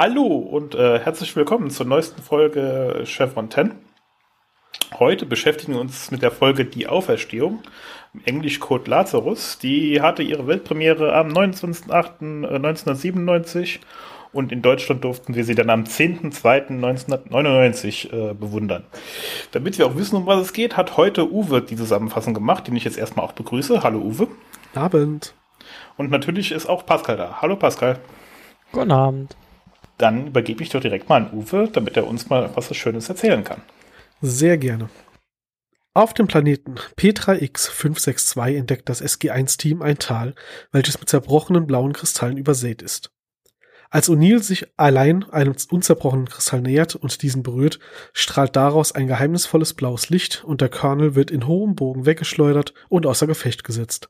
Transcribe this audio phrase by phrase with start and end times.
[0.00, 3.74] Hallo und äh, herzlich willkommen zur neuesten Folge Chevron 10.
[4.98, 7.58] Heute beschäftigen wir uns mit der Folge Die Auferstehung,
[8.14, 9.58] im Englisch Code Lazarus.
[9.58, 13.80] Die hatte ihre Weltpremiere am 29.08.1997
[14.32, 18.84] und in Deutschland durften wir sie dann am 10.02.1999 äh, bewundern.
[19.52, 22.74] Damit wir auch wissen, um was es geht, hat heute Uwe die Zusammenfassung gemacht, den
[22.74, 23.82] ich jetzt erstmal auch begrüße.
[23.82, 24.28] Hallo Uwe.
[24.74, 25.34] Abend.
[25.98, 27.42] Und natürlich ist auch Pascal da.
[27.42, 28.00] Hallo Pascal.
[28.72, 29.36] Guten Abend.
[30.00, 33.44] Dann übergebe ich doch direkt mal an Uwe, damit er uns mal was Schönes erzählen
[33.44, 33.60] kann.
[34.22, 34.88] Sehr gerne.
[35.92, 40.34] Auf dem Planeten Petra X562 entdeckt das SG-1-Team ein Tal,
[40.72, 43.10] welches mit zerbrochenen blauen Kristallen übersät ist.
[43.90, 47.78] Als O'Neill sich allein einem unzerbrochenen Kristall nähert und diesen berührt,
[48.14, 53.04] strahlt daraus ein geheimnisvolles blaues Licht und der Colonel wird in hohem Bogen weggeschleudert und
[53.04, 54.08] außer Gefecht gesetzt.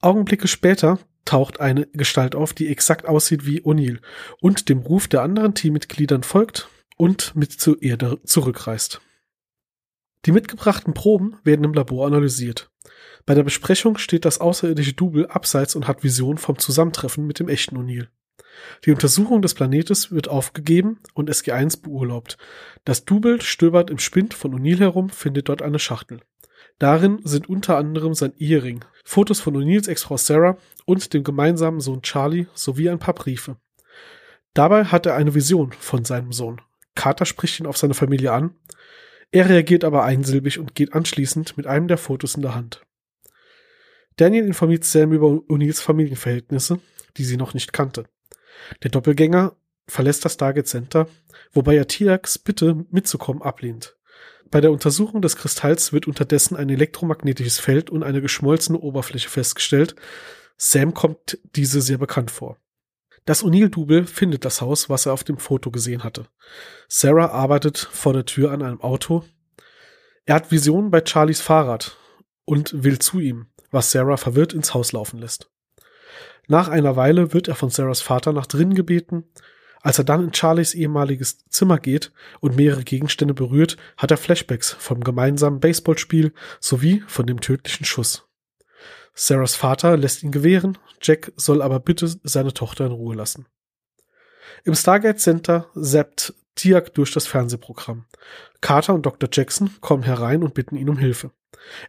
[0.00, 3.98] Augenblicke später taucht eine Gestalt auf, die exakt aussieht wie O'Neill
[4.40, 9.02] und dem Ruf der anderen Teammitgliedern folgt und mit zur Erde zurückreist.
[10.24, 12.70] Die mitgebrachten Proben werden im Labor analysiert.
[13.26, 17.50] Bei der Besprechung steht das außerirdische Double abseits und hat Vision vom Zusammentreffen mit dem
[17.50, 18.08] echten O'Neill.
[18.86, 22.38] Die Untersuchung des Planetes wird aufgegeben und SG1 beurlaubt.
[22.84, 26.20] Das Double stöbert im Spind von O'Neill herum, findet dort eine Schachtel.
[26.78, 32.02] Darin sind unter anderem sein Ehering, Fotos von O'Neills Ex-Frau Sarah und dem gemeinsamen Sohn
[32.02, 33.56] Charlie sowie ein paar Briefe.
[34.54, 36.60] Dabei hat er eine Vision von seinem Sohn.
[36.94, 38.54] Carter spricht ihn auf seine Familie an.
[39.30, 42.82] Er reagiert aber einsilbig und geht anschließend mit einem der Fotos in der Hand.
[44.16, 46.80] Daniel informiert Sam über O'Neills Familienverhältnisse,
[47.16, 48.04] die sie noch nicht kannte.
[48.82, 49.56] Der Doppelgänger
[49.86, 51.08] verlässt das Stargate Center,
[51.52, 53.97] wobei er Tiax Bitte mitzukommen ablehnt.
[54.50, 59.94] Bei der Untersuchung des Kristalls wird unterdessen ein elektromagnetisches Feld und eine geschmolzene Oberfläche festgestellt.
[60.56, 62.56] Sam kommt diese sehr bekannt vor.
[63.26, 66.26] Das O'Neill-Double findet das Haus, was er auf dem Foto gesehen hatte.
[66.88, 69.22] Sarah arbeitet vor der Tür an einem Auto.
[70.24, 71.98] Er hat Visionen bei Charlies Fahrrad
[72.46, 75.50] und will zu ihm, was Sarah verwirrt ins Haus laufen lässt.
[76.46, 79.24] Nach einer Weile wird er von Sarahs Vater nach drinnen gebeten
[79.80, 84.72] als er dann in Charlies ehemaliges Zimmer geht und mehrere Gegenstände berührt, hat er Flashbacks
[84.72, 88.28] vom gemeinsamen Baseballspiel sowie von dem tödlichen Schuss.
[89.14, 93.46] Sarahs Vater lässt ihn gewähren, Jack soll aber bitte seine Tochter in Ruhe lassen.
[94.64, 98.06] Im Stargate Center zappt Tiak durch das Fernsehprogramm.
[98.60, 99.28] Carter und Dr.
[99.32, 101.30] Jackson kommen herein und bitten ihn um Hilfe.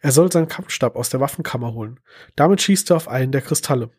[0.02, 2.00] Er soll seinen Kampfstab aus der Waffenkammer holen.
[2.36, 3.90] Damit schießt er auf einen der Kristalle.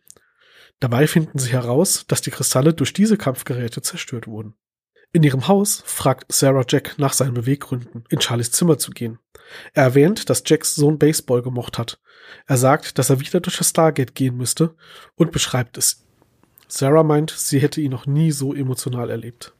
[0.80, 4.54] Dabei finden sie heraus, dass die Kristalle durch diese Kampfgeräte zerstört wurden.
[5.12, 9.18] In ihrem Haus fragt Sarah Jack nach seinen Beweggründen, in Charlies Zimmer zu gehen.
[9.74, 12.00] Er erwähnt, dass Jacks Sohn Baseball gemocht hat.
[12.46, 14.74] Er sagt, dass er wieder durch das Stargate gehen müsste
[15.16, 16.04] und beschreibt es.
[16.68, 19.52] Sarah meint, sie hätte ihn noch nie so emotional erlebt.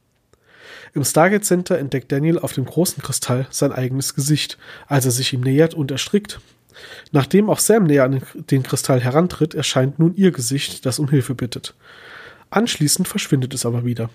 [0.95, 4.57] Im Stargate Center entdeckt Daniel auf dem großen Kristall sein eigenes Gesicht,
[4.87, 6.41] als er sich ihm nähert und erstrickt,
[7.13, 11.35] Nachdem auch Sam näher an den Kristall herantritt, erscheint nun ihr Gesicht, das um Hilfe
[11.35, 11.75] bittet.
[12.51, 14.11] Anschließend verschwindet es aber wieder.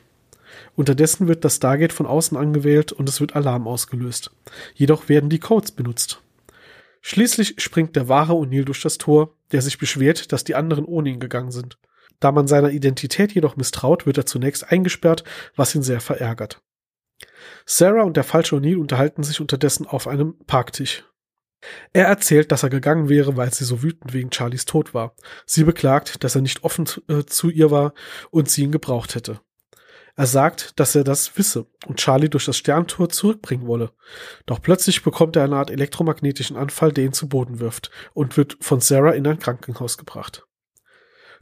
[0.76, 4.32] Unterdessen wird das Stargate von außen angewählt und es wird Alarm ausgelöst.
[4.74, 6.22] Jedoch werden die Codes benutzt.
[7.02, 11.10] Schließlich springt der wahre O'Neill durch das Tor, der sich beschwert, dass die anderen ohne
[11.10, 11.78] ihn gegangen sind.
[12.20, 15.24] Da man seiner Identität jedoch misstraut, wird er zunächst eingesperrt,
[15.56, 16.62] was ihn sehr verärgert.
[17.66, 21.04] Sarah und der falsche O'Neill unterhalten sich unterdessen auf einem Parktisch.
[21.94, 25.16] Er erzählt, dass er gegangen wäre, weil sie so wütend wegen Charlies Tod war.
[25.46, 27.94] Sie beklagt, dass er nicht offen äh, zu ihr war
[28.32, 29.40] und sie ihn gebraucht hätte.
[30.18, 33.92] Er sagt, dass er das wisse und Charlie durch das Sterntor zurückbringen wolle.
[34.46, 38.58] Doch plötzlich bekommt er eine Art elektromagnetischen Anfall, der ihn zu Boden wirft und wird
[38.62, 40.48] von Sarah in ein Krankenhaus gebracht.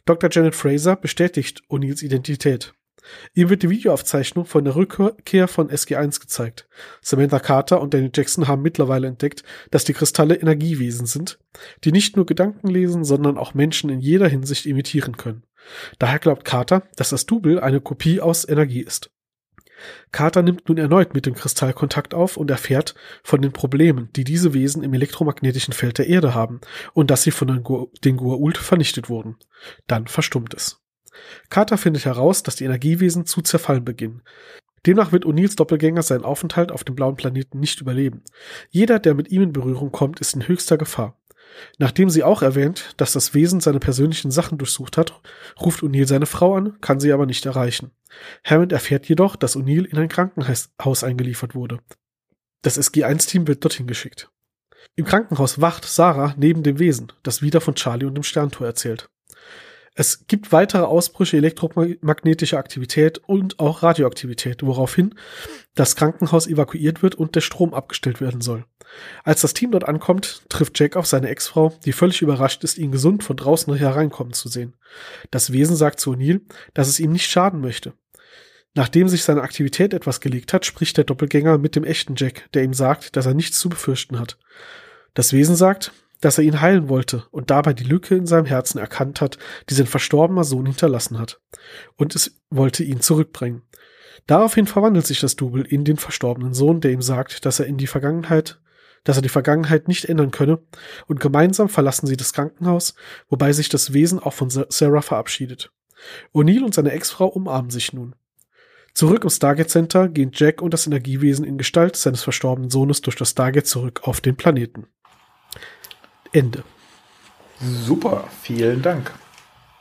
[0.05, 0.29] Dr.
[0.31, 2.73] Janet Fraser bestätigt O'Neills Identität.
[3.33, 6.67] Ihm wird die Videoaufzeichnung von der Rückkehr von SG1 gezeigt.
[7.01, 11.39] Samantha Carter und Danny Jackson haben mittlerweile entdeckt, dass die Kristalle Energiewesen sind,
[11.83, 15.43] die nicht nur Gedanken lesen, sondern auch Menschen in jeder Hinsicht imitieren können.
[15.99, 19.09] Daher glaubt Carter, dass das Double eine Kopie aus Energie ist.
[20.11, 24.23] Carter nimmt nun erneut mit dem Kristall Kontakt auf und erfährt von den Problemen, die
[24.23, 26.61] diese Wesen im elektromagnetischen Feld der Erde haben
[26.93, 29.37] und dass sie von den, Gu den Gua'uld vernichtet wurden.
[29.87, 30.82] Dann verstummt es.
[31.49, 34.21] Carter findet heraus, dass die Energiewesen zu zerfallen beginnen.
[34.85, 38.23] Demnach wird O'Neills Doppelgänger seinen Aufenthalt auf dem blauen Planeten nicht überleben.
[38.69, 41.17] Jeder, der mit ihm in Berührung kommt, ist in höchster Gefahr.
[41.77, 45.21] Nachdem sie auch erwähnt, dass das Wesen seine persönlichen Sachen durchsucht hat,
[45.59, 47.91] ruft O'Neill seine Frau an, kann sie aber nicht erreichen.
[48.43, 51.79] Hammond erfährt jedoch, dass O'Neill in ein Krankenhaus eingeliefert wurde.
[52.61, 54.29] Das SG-1-Team wird dorthin geschickt.
[54.95, 59.09] Im Krankenhaus wacht Sarah neben dem Wesen, das wieder von Charlie und dem Sterntor erzählt.
[59.95, 65.13] Es gibt weitere Ausbrüche elektromagnetischer Aktivität und auch Radioaktivität, woraufhin
[65.75, 68.65] das Krankenhaus evakuiert wird und der Strom abgestellt werden soll.
[69.23, 72.91] Als das Team dort ankommt, trifft Jack auf seine Ex-Frau, die völlig überrascht ist, ihn
[72.91, 74.73] gesund von draußen hereinkommen zu sehen.
[75.29, 76.41] Das Wesen sagt zu O'Neill,
[76.73, 77.93] dass es ihm nicht schaden möchte.
[78.75, 82.63] Nachdem sich seine Aktivität etwas gelegt hat, spricht der Doppelgänger mit dem echten Jack, der
[82.63, 84.39] ihm sagt, dass er nichts zu befürchten hat.
[85.13, 85.91] Das Wesen sagt,
[86.23, 89.37] dass er ihn heilen wollte und dabei die Lücke in seinem Herzen erkannt hat,
[89.69, 91.41] die sein verstorbener Sohn hinterlassen hat.
[91.97, 93.63] Und es wollte ihn zurückbringen.
[94.25, 97.77] Daraufhin verwandelt sich das Double in den verstorbenen Sohn, der ihm sagt, dass er in
[97.77, 98.61] die Vergangenheit,
[99.03, 100.59] dass er die Vergangenheit nicht ändern könne,
[101.07, 102.95] und gemeinsam verlassen sie das Krankenhaus,
[103.27, 105.73] wobei sich das Wesen auch von Sarah verabschiedet.
[106.33, 108.15] O'Neill und seine Ex-Frau umarmen sich nun.
[108.93, 113.17] Zurück im Stargate Center gehen Jack und das Energiewesen in Gestalt seines verstorbenen Sohnes durch
[113.17, 114.87] das Stargate zurück auf den Planeten.
[116.33, 116.63] Ende.
[117.61, 119.13] Super, vielen Dank.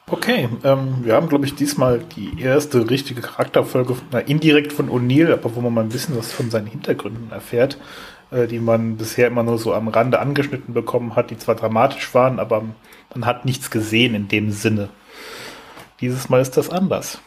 [0.09, 5.33] Okay, ähm, wir haben, glaube ich, diesmal die erste richtige Charakterfolge, na, indirekt von O'Neill,
[5.33, 7.79] aber wo man mal ein bisschen was von seinen Hintergründen erfährt,
[8.31, 12.13] äh, die man bisher immer nur so am Rande angeschnitten bekommen hat, die zwar dramatisch
[12.15, 12.63] waren, aber
[13.15, 14.91] man hat nichts gesehen in dem Sinne.
[16.01, 17.21] Dieses Mal ist das anders.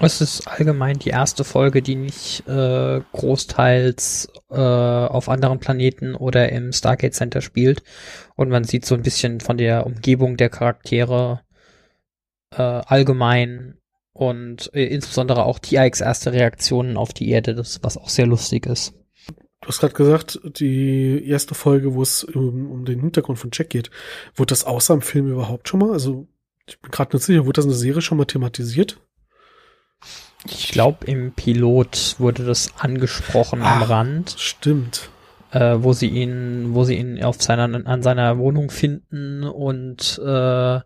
[0.00, 6.52] Es ist allgemein die erste Folge, die nicht äh, großteils äh, auf anderen Planeten oder
[6.52, 7.82] im Stargate Center spielt.
[8.36, 11.40] Und man sieht so ein bisschen von der Umgebung der Charaktere
[12.52, 13.78] äh, allgemein
[14.12, 18.66] und äh, insbesondere auch TIX erste Reaktionen auf die Erde, das, was auch sehr lustig
[18.66, 18.94] ist.
[19.60, 23.70] Du hast gerade gesagt, die erste Folge, wo es um, um den Hintergrund von Jack
[23.70, 23.90] geht,
[24.36, 25.90] wurde das außer im Film überhaupt schon mal?
[25.90, 26.28] Also
[26.68, 29.00] ich bin gerade nicht sicher, wurde das in der Serie schon mal thematisiert?
[30.46, 34.34] Ich glaube, im Pilot wurde das angesprochen Ach, am Rand.
[34.38, 35.10] Stimmt.
[35.50, 40.80] Äh, wo sie ihn, wo sie ihn auf seiner, an seiner Wohnung finden und äh,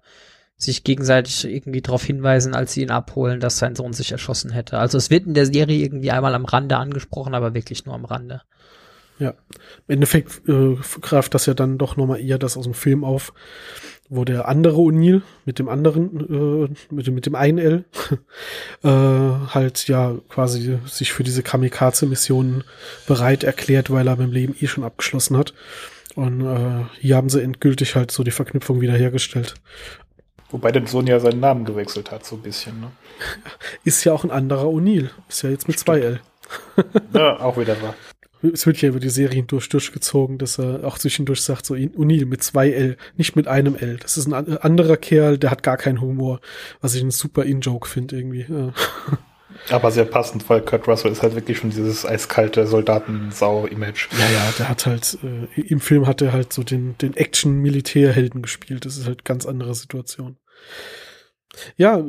[0.56, 4.78] sich gegenseitig irgendwie darauf hinweisen, als sie ihn abholen, dass sein Sohn sich erschossen hätte.
[4.78, 8.04] Also es wird in der Serie irgendwie einmal am Rande angesprochen, aber wirklich nur am
[8.04, 8.42] Rande.
[9.18, 9.34] Ja,
[9.86, 13.32] im Endeffekt äh, greift das ja dann doch nochmal eher das aus dem Film auf,
[14.08, 17.84] wo der andere O'Neill mit dem anderen, äh, mit, dem, mit dem einen L,
[18.82, 22.64] äh, halt ja quasi sich für diese Kamikaze-Mission
[23.06, 25.54] bereit erklärt, weil er beim Leben eh schon abgeschlossen hat.
[26.14, 29.54] Und äh, hier haben sie endgültig halt so die Verknüpfung wiederhergestellt.
[30.50, 32.90] Wobei der Sohn ja seinen Namen gewechselt hat, so ein bisschen, ne?
[33.84, 35.08] Ist ja auch ein anderer O'Neill.
[35.28, 35.98] Ist ja jetzt mit Stimmt.
[35.98, 36.20] zwei L.
[37.14, 37.94] ja, auch wieder wahr
[38.42, 42.26] es wird ja über die Serien durch, durchgezogen, dass er auch zwischendurch sagt, so Unil
[42.26, 43.98] mit zwei L, nicht mit einem L.
[43.98, 46.40] Das ist ein anderer Kerl, der hat gar keinen Humor,
[46.80, 48.46] was ich einen super In-Joke finde irgendwie.
[48.48, 48.72] Ja.
[49.70, 54.08] Aber sehr passend, weil Kurt Russell ist halt wirklich schon dieses eiskalte Soldatensau-Image.
[54.12, 58.42] Ja, ja, der hat halt, äh, im Film hat er halt so den, den Action-Militärhelden
[58.42, 58.84] gespielt.
[58.86, 60.38] Das ist halt ganz andere Situation.
[61.76, 62.02] Ja,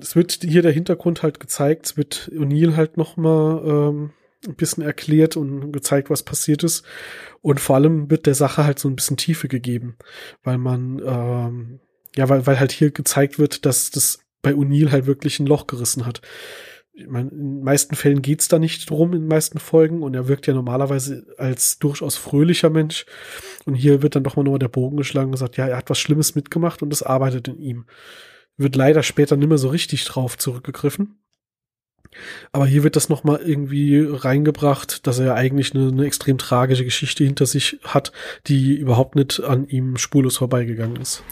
[0.00, 4.10] es wird hier der Hintergrund halt gezeigt, es wird O'Neill halt nochmal ähm,
[4.46, 6.84] ein bisschen erklärt und gezeigt, was passiert ist.
[7.40, 9.96] Und vor allem wird der Sache halt so ein bisschen Tiefe gegeben,
[10.42, 11.80] weil man, ähm,
[12.16, 15.66] ja, weil, weil halt hier gezeigt wird, dass das bei O'Neill halt wirklich ein Loch
[15.66, 16.20] gerissen hat.
[16.94, 20.14] Ich meine, in den meisten Fällen geht's da nicht drum, in den meisten Folgen, und
[20.14, 23.06] er wirkt ja normalerweise als durchaus fröhlicher Mensch.
[23.64, 25.88] Und hier wird dann doch mal nochmal der Bogen geschlagen und gesagt, ja, er hat
[25.88, 27.86] was Schlimmes mitgemacht und das arbeitet in ihm.
[28.58, 31.21] Wird leider später nicht mehr so richtig drauf zurückgegriffen.
[32.52, 36.84] Aber hier wird das nochmal irgendwie reingebracht, dass er ja eigentlich eine, eine extrem tragische
[36.84, 38.12] Geschichte hinter sich hat,
[38.46, 41.22] die überhaupt nicht an ihm spurlos vorbeigegangen ist.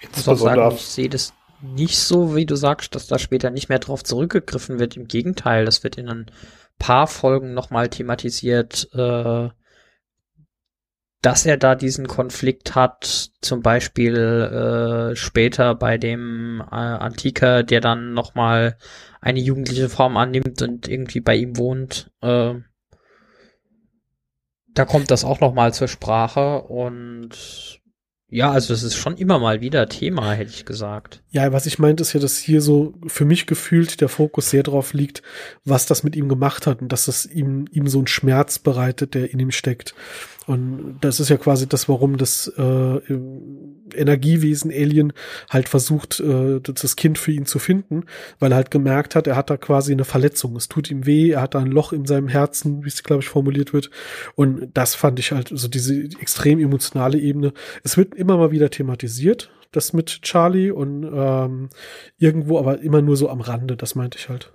[0.00, 3.50] Ich muss auch sagen, ich sehe das nicht so, wie du sagst, dass da später
[3.50, 4.96] nicht mehr drauf zurückgegriffen wird.
[4.96, 6.26] Im Gegenteil, das wird in ein
[6.78, 9.48] paar Folgen nochmal thematisiert, äh,
[11.24, 17.80] dass er da diesen Konflikt hat, zum Beispiel äh, später bei dem äh, Antiker, der
[17.80, 18.76] dann nochmal
[19.22, 22.10] eine jugendliche Form annimmt und irgendwie bei ihm wohnt.
[22.20, 22.56] Äh,
[24.74, 27.80] da kommt das auch nochmal zur Sprache und
[28.28, 31.22] ja, also es ist schon immer mal wieder Thema, hätte ich gesagt.
[31.30, 34.64] Ja, was ich meinte, ist ja, dass hier so für mich gefühlt der Fokus sehr
[34.64, 35.22] drauf liegt,
[35.64, 39.14] was das mit ihm gemacht hat und dass das ihm, ihm so einen Schmerz bereitet,
[39.14, 39.94] der in ihm steckt.
[40.46, 43.00] Und das ist ja quasi das, warum das äh,
[43.94, 45.12] Energiewesen Alien
[45.48, 48.04] halt versucht, äh, das Kind für ihn zu finden,
[48.38, 50.54] weil er halt gemerkt hat, er hat da quasi eine Verletzung.
[50.56, 53.22] Es tut ihm weh, er hat da ein Loch in seinem Herzen, wie es, glaube
[53.22, 53.90] ich, formuliert wird.
[54.34, 57.52] Und das fand ich halt, so diese extrem emotionale Ebene.
[57.82, 61.70] Es wird immer mal wieder thematisiert, das mit Charlie und ähm,
[62.18, 64.52] irgendwo, aber immer nur so am Rande, das meinte ich halt.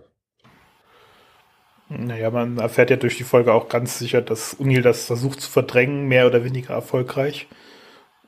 [1.89, 5.49] Naja, man erfährt ja durch die Folge auch ganz sicher, dass Unil das versucht zu
[5.49, 7.47] verdrängen, mehr oder weniger erfolgreich.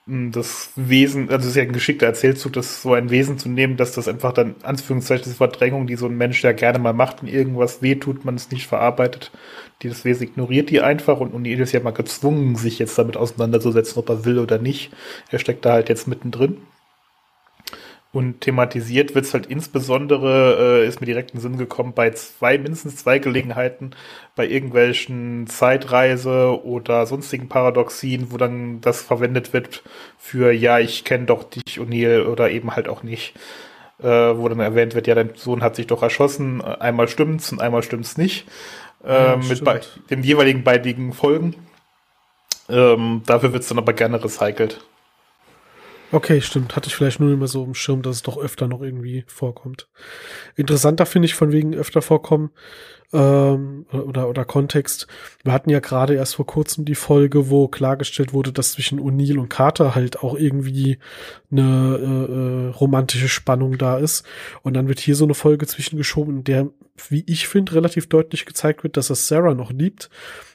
[0.07, 3.77] das Wesen, also es ist ja ein geschickter Erzählzug, das so ein Wesen zu nehmen,
[3.77, 7.21] dass das einfach dann, Anführungszeichen, das Verdrängung, die so ein Mensch ja gerne mal macht
[7.21, 9.31] und irgendwas wehtut, man es nicht verarbeitet,
[9.83, 13.17] die das Wesen ignoriert die einfach und O'Neill ist ja mal gezwungen, sich jetzt damit
[13.17, 14.91] auseinanderzusetzen, ob er will oder nicht.
[15.29, 16.57] Er steckt da halt jetzt mittendrin.
[18.13, 22.11] Und thematisiert wird es halt insbesondere, äh, ist mir direkt in den Sinn gekommen, bei
[22.11, 23.91] zwei, mindestens zwei Gelegenheiten,
[24.35, 29.83] bei irgendwelchen Zeitreise oder sonstigen Paradoxien, wo dann das verwendet wird
[30.17, 33.33] für, ja, ich kenne doch dich, O'Neill, oder eben halt auch nicht.
[34.01, 37.61] Äh, wo dann erwähnt wird, ja, dein Sohn hat sich doch erschossen, einmal stimmt's und
[37.61, 38.47] einmal stimmt's nicht.
[39.05, 39.61] Äh, ja, mit
[40.09, 41.55] dem jeweiligen beiden Folgen.
[42.67, 44.81] Ähm, dafür wird's dann aber gerne recycelt.
[46.11, 46.75] Okay, stimmt.
[46.75, 49.87] Hatte ich vielleicht nur immer so im Schirm, dass es doch öfter noch irgendwie vorkommt.
[50.55, 52.51] Interessanter finde ich von wegen öfter vorkommen
[53.13, 55.07] ähm, oder, oder Kontext.
[55.43, 59.37] Wir hatten ja gerade erst vor kurzem die Folge, wo klargestellt wurde, dass zwischen O'Neill
[59.37, 60.97] und Carter halt auch irgendwie
[61.51, 64.25] eine äh, äh, romantische Spannung da ist.
[64.63, 66.69] Und dann wird hier so eine Folge zwischengeschoben, in der,
[67.09, 70.09] wie ich finde, relativ deutlich gezeigt wird, dass er Sarah noch liebt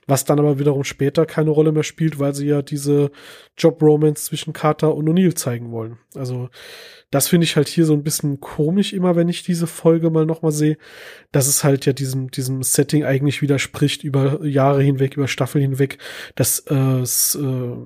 [0.07, 3.11] was dann aber wiederum später keine Rolle mehr spielt, weil sie ja diese
[3.59, 5.99] Job-Romance zwischen Carter und O'Neill zeigen wollen.
[6.15, 6.49] Also
[7.11, 10.27] das finde ich halt hier so ein bisschen komisch immer, wenn ich diese Folge mal
[10.27, 10.77] nochmal sehe,
[11.33, 15.99] dass es halt ja diesem, diesem Setting eigentlich widerspricht über Jahre hinweg, über Staffeln hinweg,
[16.35, 17.77] dass äh, es, äh,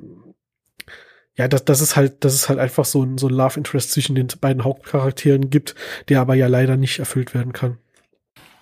[1.36, 3.92] ja, dass, dass es halt, dass es halt einfach so ein, so ein Love Interest
[3.92, 5.74] zwischen den beiden Hauptcharakteren gibt,
[6.08, 7.78] der aber ja leider nicht erfüllt werden kann.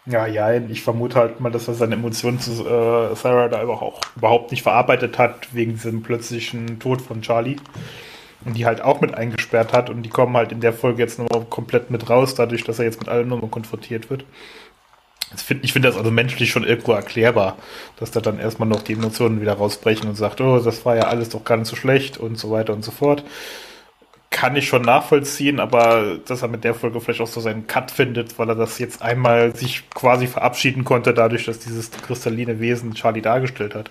[0.06, 4.00] Ja, ja, ich vermute halt mal, dass er seine Emotionen zu äh, Sarah da auch
[4.16, 7.56] überhaupt nicht verarbeitet hat, wegen diesem plötzlichen Tod von Charlie.
[8.48, 11.18] Und die halt auch mit eingesperrt hat und die kommen halt in der Folge jetzt
[11.18, 14.24] nochmal komplett mit raus, dadurch, dass er jetzt mit allem nochmal konfrontiert wird.
[15.60, 17.58] Ich finde das also menschlich schon irgendwo erklärbar,
[17.98, 21.02] dass da dann erstmal noch die Emotionen wieder rausbrechen und sagt, oh, das war ja
[21.02, 23.22] alles doch gar nicht so schlecht und so weiter und so fort
[24.30, 27.90] kann ich schon nachvollziehen, aber dass er mit der Folge vielleicht auch so seinen Cut
[27.90, 32.94] findet, weil er das jetzt einmal sich quasi verabschieden konnte, dadurch, dass dieses kristalline Wesen
[32.94, 33.90] Charlie dargestellt hat.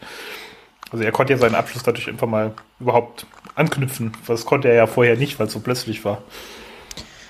[0.91, 3.25] Also er konnte ja seinen Abschluss dadurch einfach mal überhaupt
[3.55, 4.13] anknüpfen.
[4.25, 6.23] Das konnte er ja vorher nicht, weil es so plötzlich war.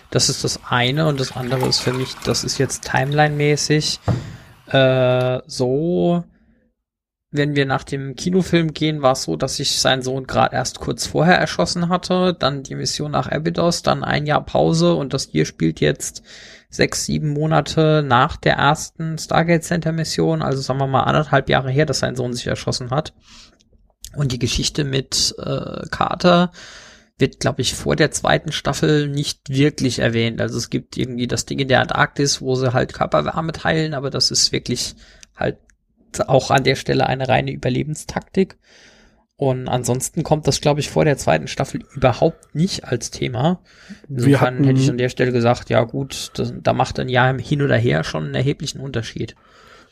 [0.09, 3.99] Das ist das eine und das andere ist für mich, das ist jetzt Timeline-mäßig
[4.67, 6.23] äh, so
[7.31, 10.79] wenn wir nach dem Kinofilm gehen, war es so, dass sich sein Sohn gerade erst
[10.79, 15.29] kurz vorher erschossen hatte, dann die Mission nach Abydos, dann ein Jahr Pause und das
[15.31, 16.23] hier spielt jetzt
[16.69, 21.71] sechs, sieben Monate nach der ersten Stargate Center Mission, also sagen wir mal anderthalb Jahre
[21.71, 23.13] her, dass sein Sohn sich erschossen hat.
[24.15, 26.51] Und die Geschichte mit äh, Carter
[27.17, 30.39] wird, glaube ich, vor der zweiten Staffel nicht wirklich erwähnt.
[30.39, 34.09] Also es gibt irgendwie das Ding in der Antarktis, wo sie halt Körperwärme teilen, aber
[34.09, 34.95] das ist wirklich
[35.35, 35.57] halt
[36.27, 38.57] auch an der Stelle eine reine Überlebenstaktik.
[39.39, 43.59] Und ansonsten kommt das, glaube ich, vor der zweiten Staffel überhaupt nicht als Thema.
[44.09, 47.61] Insofern hätte ich an der Stelle gesagt, ja gut, das, da macht ein Jahr hin
[47.61, 49.35] oder her schon einen erheblichen Unterschied.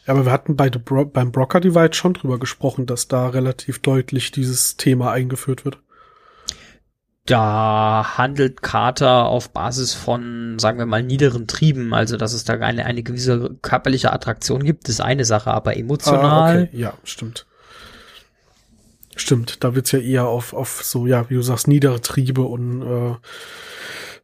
[0.08, 3.80] Ja, aber wir hatten bei Bro beim Brocker Divide schon drüber gesprochen, dass da relativ
[3.80, 5.78] deutlich dieses Thema eingeführt wird.
[7.28, 12.54] Da handelt Carter auf Basis von, sagen wir mal, niederen Trieben, also dass es da
[12.54, 16.58] eine, eine gewisse körperliche Attraktion gibt, ist eine Sache, aber emotional.
[16.58, 16.70] Ah, okay.
[16.72, 17.46] Ja, stimmt.
[19.16, 22.82] Stimmt, da wird's ja eher auf, auf so, ja, wie du sagst, niedere Triebe und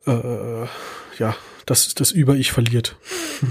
[0.05, 0.67] äh, äh,
[1.17, 2.95] ja, das, das Über-Ich verliert.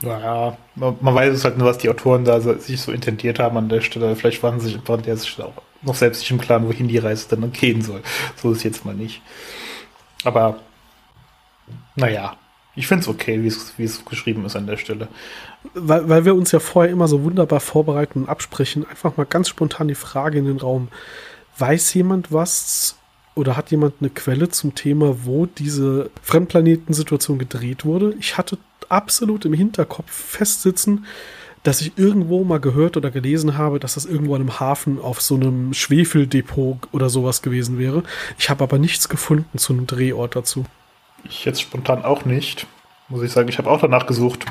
[0.00, 3.56] Ja, man, man, weiß es halt nur, was die Autoren da sich so intendiert haben
[3.56, 4.14] an der Stelle.
[4.14, 5.52] Vielleicht waren sie waren der sich auch
[5.82, 8.02] noch selbst nicht im Klaren, wohin die Reise dann gehen soll.
[8.36, 9.20] So ist jetzt mal nicht.
[10.22, 10.60] Aber
[11.96, 12.36] naja,
[12.78, 15.08] ich finde es okay, wie es geschrieben ist an der Stelle.
[15.74, 19.48] Weil, weil wir uns ja vorher immer so wunderbar vorbereiten und absprechen, einfach mal ganz
[19.48, 20.86] spontan die Frage in den Raum.
[21.58, 22.96] Weiß jemand was
[23.34, 28.14] oder hat jemand eine Quelle zum Thema, wo diese Fremdplanetensituation gedreht wurde?
[28.20, 28.58] Ich hatte
[28.88, 31.04] absolut im Hinterkopf festsitzen,
[31.64, 35.20] dass ich irgendwo mal gehört oder gelesen habe, dass das irgendwo an einem Hafen auf
[35.20, 38.04] so einem Schwefeldepot oder sowas gewesen wäre.
[38.38, 40.64] Ich habe aber nichts gefunden zu einem Drehort dazu.
[41.24, 42.66] Ich jetzt spontan auch nicht.
[43.08, 44.44] Muss ich sagen, ich habe auch danach gesucht.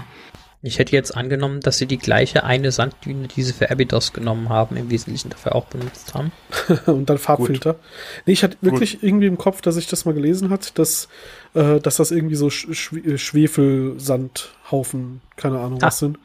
[0.63, 4.49] Ich hätte jetzt angenommen, dass sie die gleiche eine Sanddüne, die sie für Abydos genommen
[4.49, 6.31] haben, im Wesentlichen dafür auch benutzt haben.
[6.87, 7.73] und dann Farbfilter.
[7.73, 7.83] Gut.
[8.25, 9.03] Nee, ich hatte wirklich Gut.
[9.03, 11.09] irgendwie im Kopf, dass ich das mal gelesen hat, dass,
[11.53, 15.87] äh, dass das irgendwie so Sch Schwefelsandhaufen, keine Ahnung ah.
[15.87, 16.17] was sind.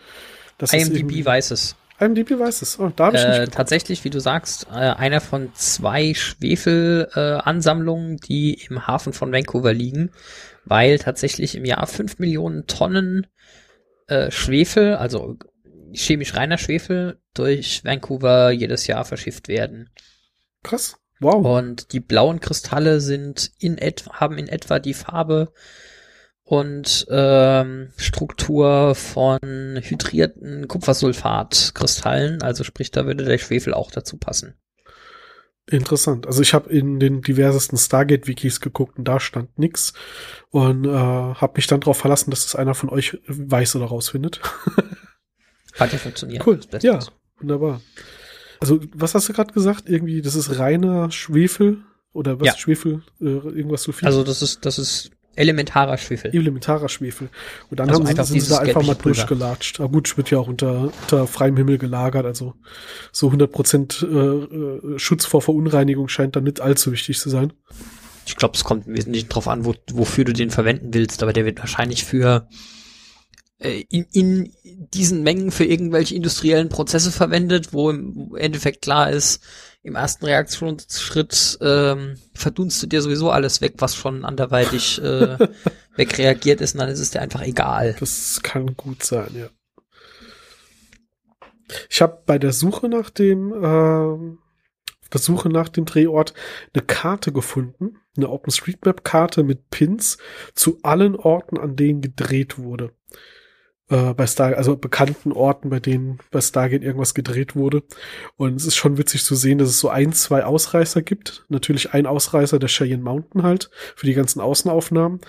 [0.57, 1.77] Das IMDb weiß es.
[2.05, 2.79] IMDb weiß es.
[2.79, 8.15] Oh, da habe ich äh, nicht Tatsächlich, wie du sagst, äh, einer von zwei Schwefelansammlungen,
[8.15, 10.11] äh, die im Hafen von Vancouver liegen,
[10.65, 13.27] weil tatsächlich im Jahr fünf Millionen Tonnen
[14.07, 15.37] äh, Schwefel, also
[15.93, 19.91] chemisch reiner Schwefel, durch Vancouver jedes Jahr verschifft werden.
[20.63, 20.97] Krass.
[21.21, 21.59] Wow.
[21.59, 25.53] Und die blauen Kristalle sind in etwa, haben in etwa die Farbe
[26.53, 32.43] und ähm, Struktur von hydrierten Kupfersulfatkristallen.
[32.43, 34.53] Also sprich, da würde der Schwefel auch dazu passen.
[35.65, 36.27] Interessant.
[36.27, 39.95] Also ich habe in den diversesten Stargate-Wikis geguckt und da stand nix
[40.51, 44.43] und äh, habe mich dann darauf verlassen, dass es einer von euch weiß oder rausfindet.
[45.79, 46.47] Hat ja funktioniert.
[46.47, 46.61] Cool.
[46.83, 46.99] Ja,
[47.39, 47.81] wunderbar.
[48.61, 49.89] Also was hast du gerade gesagt?
[49.89, 51.79] Irgendwie, das ist reiner Schwefel
[52.13, 52.47] oder was?
[52.47, 52.57] Ja.
[52.59, 53.05] Schwefel?
[53.23, 54.07] Äh, irgendwas zu viel?
[54.07, 56.35] Also das ist das ist Elementarer Schwefel.
[56.35, 57.29] Elementarer Schwefel.
[57.71, 59.81] Und dann also haben sie, sind sie da einfach mal durchgelatscht.
[59.81, 62.27] Aber gut, wird ja auch unter, unter freiem Himmel gelagert.
[62.27, 62.55] Also
[63.13, 67.53] so 100% äh, äh, Schutz vor Verunreinigung scheint dann nicht allzu wichtig zu sein.
[68.27, 71.23] Ich glaube, es kommt wesentlich drauf an, wo, wofür du den verwenden willst.
[71.23, 72.47] Aber der wird wahrscheinlich für
[73.59, 79.43] äh, in, in diesen Mengen für irgendwelche industriellen Prozesse verwendet, wo im Endeffekt klar ist,
[79.83, 85.37] im ersten Reaktionsschritt ähm, verdunstet dir sowieso alles weg, was schon anderweitig äh,
[85.97, 87.97] wegreagiert ist, und dann ist es dir einfach egal.
[87.99, 89.49] Das kann gut sein, ja.
[91.89, 94.37] Ich habe bei der Suche nach dem äh,
[95.13, 96.33] der Suche nach dem Drehort
[96.73, 100.17] eine Karte gefunden, eine OpenStreetMap-Karte mit Pins
[100.55, 102.93] zu allen Orten, an denen gedreht wurde
[103.93, 107.83] äh, bei Star, also bekannten Orten, bei denen bei Stargate irgendwas gedreht wurde.
[108.37, 111.45] Und es ist schon witzig zu sehen, dass es so ein, zwei Ausreißer gibt.
[111.51, 115.21] Natürlich ein Ausreißer der Cheyenne Mountain halt für die ganzen Außenaufnahmen.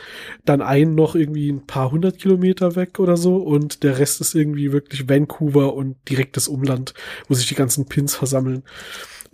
[0.45, 3.35] Dann einen noch irgendwie ein paar hundert Kilometer weg oder so.
[3.35, 6.93] Und der Rest ist irgendwie wirklich Vancouver und direktes Umland,
[7.27, 8.63] wo sich die ganzen Pins versammeln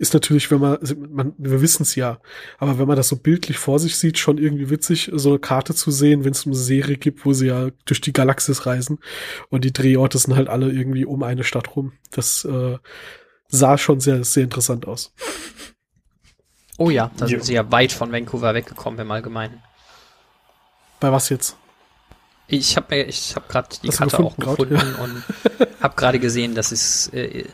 [0.00, 2.20] ist natürlich, wenn man, also man wir wissen es ja,
[2.58, 5.74] aber wenn man das so bildlich vor sich sieht, schon irgendwie witzig, so eine Karte
[5.74, 8.98] zu sehen, wenn es eine Serie gibt, wo sie ja durch die Galaxis reisen
[9.48, 11.92] und die Drehorte sind halt alle irgendwie um eine Stadt rum.
[12.10, 12.78] Das äh,
[13.48, 15.12] sah schon sehr, sehr interessant aus.
[16.78, 19.62] Oh ja, da sind sie ja weit von Vancouver weggekommen im Allgemeinen.
[20.98, 21.56] Bei was jetzt?
[22.46, 25.04] Ich habe ich hab gerade die Karte auch gefunden ja.
[25.04, 25.22] und
[25.80, 27.44] habe gerade gesehen, dass sie es äh,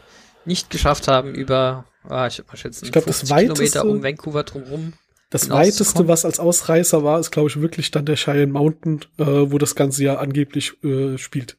[0.45, 4.95] nicht geschafft haben, über ah, ich, mal schätzen, ich glaube, das weiteste, um Vancouver drumherum.
[5.31, 9.25] Das weiteste, was als Ausreißer war, ist, glaube ich, wirklich dann der Cheyenne Mountain, äh,
[9.25, 11.59] wo das ganze ja angeblich äh, spielt.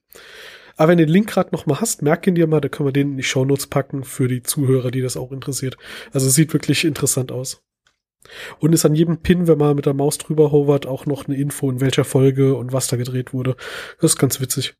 [0.78, 2.88] Aber wenn du den Link gerade noch mal hast, merk ihn dir mal, da können
[2.88, 5.78] wir den in die Shownotes packen für die Zuhörer, die das auch interessiert.
[6.14, 7.64] Also sieht wirklich interessant aus.
[8.60, 11.38] Und ist an jedem Pin, wenn man mit der Maus drüber hovert, auch noch eine
[11.38, 13.56] Info, in welcher Folge und was da gedreht wurde.
[14.00, 14.76] Das ist ganz witzig.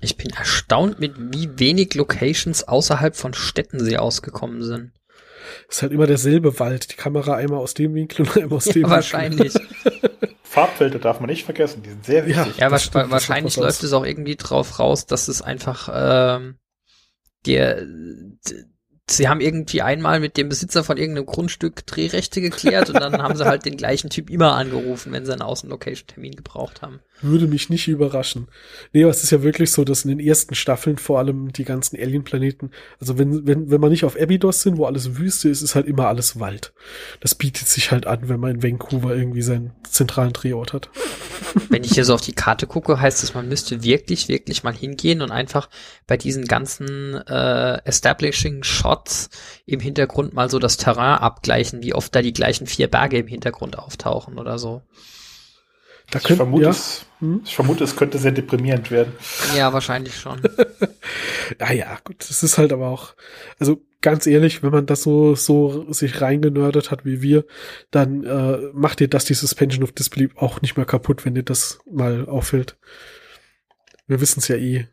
[0.00, 4.92] Ich bin erstaunt, mit wie wenig Locations außerhalb von Städten sie ausgekommen sind.
[5.68, 6.92] Ist halt immer derselbe Wald.
[6.92, 9.54] Die Kamera einmal aus dem Winkel und einmal aus dem ja, wahrscheinlich.
[9.54, 9.68] Winkel.
[9.84, 10.20] Wahrscheinlich.
[10.50, 12.56] Farbfelder darf man nicht vergessen, die sind sehr wichtig.
[12.56, 16.58] Ja, ja stimmt, wahrscheinlich läuft es auch irgendwie drauf raus, dass es einfach ähm,
[17.46, 17.86] der
[19.12, 23.36] sie haben irgendwie einmal mit dem Besitzer von irgendeinem Grundstück Drehrechte geklärt und dann haben
[23.36, 27.00] sie halt den gleichen Typ immer angerufen, wenn sie einen Außenlocation-Termin gebraucht haben.
[27.22, 28.48] Würde mich nicht überraschen.
[28.92, 31.64] Nee, aber es ist ja wirklich so, dass in den ersten Staffeln vor allem die
[31.64, 35.60] ganzen Alien-Planeten, also wenn, wenn, wenn man nicht auf Abydos sind, wo alles Wüste ist,
[35.60, 36.72] ist halt immer alles Wald.
[37.20, 40.88] Das bietet sich halt an, wenn man in Vancouver irgendwie seinen zentralen Drehort hat.
[41.68, 44.74] Wenn ich hier so auf die Karte gucke, heißt es, man müsste wirklich, wirklich mal
[44.74, 45.68] hingehen und einfach
[46.06, 48.99] bei diesen ganzen äh, Establishing Shots
[49.66, 53.26] im Hintergrund mal so das Terrain abgleichen, wie oft da die gleichen vier Berge im
[53.26, 54.82] Hintergrund auftauchen oder so.
[56.10, 56.70] Da ich, vermute, ja.
[56.70, 57.42] es, hm?
[57.44, 59.12] ich vermute, es könnte sehr deprimierend werden.
[59.56, 60.40] Ja, wahrscheinlich schon.
[61.60, 62.16] ja, ja, gut.
[62.18, 63.14] Das ist halt aber auch,
[63.58, 67.44] also ganz ehrlich, wenn man das so, so sich reingenördet hat wie wir,
[67.90, 71.44] dann äh, macht dir das die Suspension of Disbelief auch nicht mehr kaputt, wenn dir
[71.44, 72.76] das mal auffällt.
[74.06, 74.88] Wir wissen es ja eh.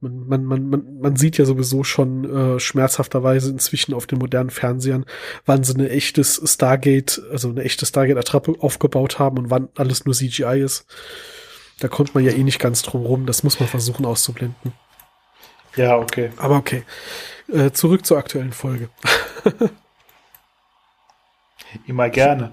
[0.00, 4.48] Man, man, man, man, man sieht ja sowieso schon äh, schmerzhafterweise inzwischen auf den modernen
[4.48, 5.04] Fernsehern,
[5.44, 10.14] wann sie eine echtes Stargate, also eine echte Stargate-Attrappe aufgebaut haben und wann alles nur
[10.14, 10.86] CGI ist.
[11.80, 13.26] Da kommt man ja eh nicht ganz drum rum.
[13.26, 14.72] Das muss man versuchen auszublenden.
[15.76, 16.30] Ja, okay.
[16.36, 16.84] Aber okay.
[17.48, 18.88] Äh, zurück zur aktuellen Folge.
[21.86, 22.52] Immer gerne.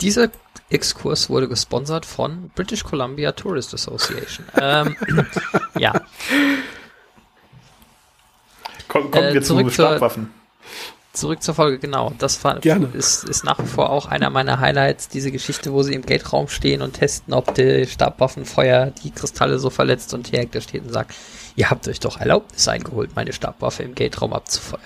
[0.00, 0.30] Dieser
[0.70, 4.46] Exkurs wurde gesponsert von British Columbia Tourist Association.
[4.60, 4.96] ähm,
[5.78, 5.92] ja.
[8.88, 10.30] Komm, kommen äh, wir zu Stabwaffen.
[11.12, 12.12] Zurück zur Folge, genau.
[12.18, 15.94] Das war, Ist, ist nach wie vor auch einer meiner Highlights, diese Geschichte, wo sie
[15.94, 20.84] im Gate-Raum stehen und testen, ob die Stabwaffenfeuer die Kristalle so verletzt und Hierek steht
[20.84, 21.14] und sagt,
[21.56, 24.82] ihr habt euch doch Erlaubnis eingeholt, meine Stabwaffe im Gate-Raum abzufeuern.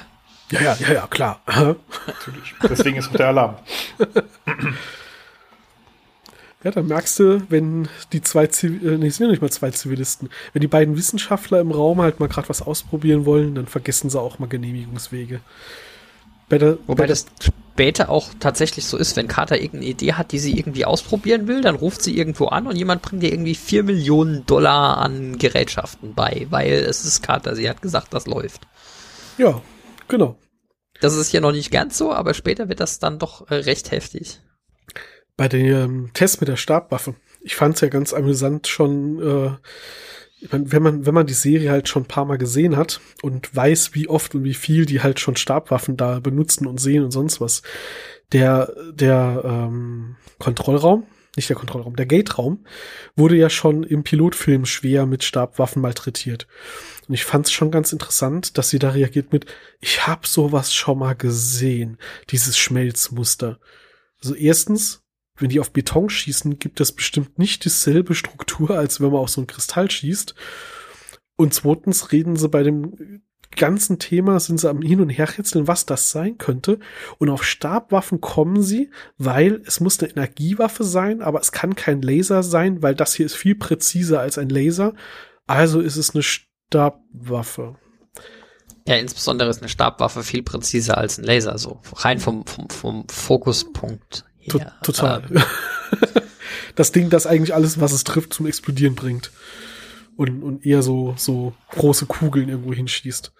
[0.50, 1.40] Ja, ja, ja, ja, klar.
[1.46, 2.54] Natürlich.
[2.62, 3.56] Deswegen ist auch der Alarm.
[6.64, 9.70] Ja, dann merkst du, wenn die zwei, Ziv äh, nee, sind ja nicht mal zwei
[9.70, 14.08] Zivilisten, wenn die beiden Wissenschaftler im Raum halt mal gerade was ausprobieren wollen, dann vergessen
[14.08, 15.40] sie auch mal Genehmigungswege.
[16.48, 20.32] Bei der, Wobei bei das später auch tatsächlich so ist, wenn Carter irgendeine Idee hat,
[20.32, 23.54] die sie irgendwie ausprobieren will, dann ruft sie irgendwo an und jemand bringt ihr irgendwie
[23.54, 28.62] vier Millionen Dollar an Gerätschaften bei, weil es ist Carter, sie hat gesagt, das läuft.
[29.36, 29.60] Ja,
[30.08, 30.38] genau.
[31.00, 34.40] Das ist hier noch nicht ganz so, aber später wird das dann doch recht heftig.
[35.36, 37.14] Bei dem ähm, Test mit der Stabwaffe.
[37.40, 39.50] Ich fand es ja ganz amüsant schon, äh,
[40.50, 43.94] wenn man, wenn man die Serie halt schon ein paar Mal gesehen hat und weiß,
[43.94, 47.40] wie oft und wie viel die halt schon Stabwaffen da benutzen und sehen und sonst
[47.40, 47.62] was.
[48.32, 52.64] Der, der ähm, Kontrollraum, nicht der Kontrollraum, der Gate-Raum
[53.16, 56.46] wurde ja schon im Pilotfilm schwer mit Stabwaffen malträtiert.
[57.08, 59.46] Und ich fand es schon ganz interessant, dass sie da reagiert mit,
[59.80, 61.98] ich hab sowas schon mal gesehen,
[62.30, 63.58] dieses Schmelzmuster.
[64.22, 65.03] Also erstens,
[65.36, 69.30] wenn die auf Beton schießen, gibt es bestimmt nicht dieselbe Struktur, als wenn man auf
[69.30, 70.34] so ein Kristall schießt.
[71.36, 73.22] Und zweitens reden sie bei dem
[73.56, 76.78] ganzen Thema, sind sie am Hin- und Herrätseln, was das sein könnte.
[77.18, 82.02] Und auf Stabwaffen kommen sie, weil es muss eine Energiewaffe sein, aber es kann kein
[82.02, 84.94] Laser sein, weil das hier ist viel präziser als ein Laser.
[85.46, 87.76] Also ist es eine Stabwaffe.
[88.86, 93.08] Ja, insbesondere ist eine Stabwaffe viel präziser als ein Laser, so rein vom, vom, vom
[93.08, 95.24] Fokuspunkt To ja, total.
[95.30, 95.42] Ähm.
[96.74, 99.30] das Ding, das eigentlich alles, was es trifft, zum Explodieren bringt.
[100.16, 103.32] Und, und eher so, so große Kugeln irgendwo hinschießt.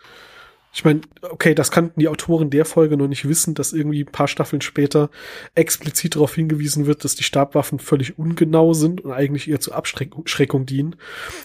[0.77, 4.11] Ich meine, okay, das kannten die Autoren der Folge noch nicht wissen, dass irgendwie ein
[4.11, 5.09] paar Staffeln später
[5.55, 10.67] explizit darauf hingewiesen wird, dass die Stabwaffen völlig ungenau sind und eigentlich eher zur Abschreckung
[10.67, 10.97] dienen.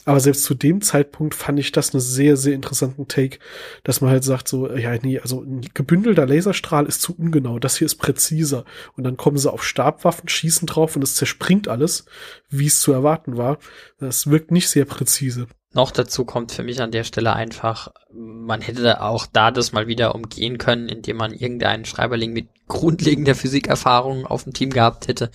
[0.05, 3.37] Aber selbst zu dem Zeitpunkt fand ich das einen sehr, sehr interessanten Take,
[3.83, 7.77] dass man halt sagt so, ja, nee, also ein gebündelter Laserstrahl ist zu ungenau, das
[7.77, 8.65] hier ist präziser.
[8.97, 12.05] Und dann kommen sie auf Stabwaffen, schießen drauf und es zerspringt alles,
[12.49, 13.59] wie es zu erwarten war.
[13.99, 15.47] Das wirkt nicht sehr präzise.
[15.71, 19.85] Noch dazu kommt für mich an der Stelle einfach, man hätte auch da das mal
[19.85, 25.29] wieder umgehen können, indem man irgendeinen Schreiberling mit grundlegender Physikerfahrung auf dem Team gehabt hätte.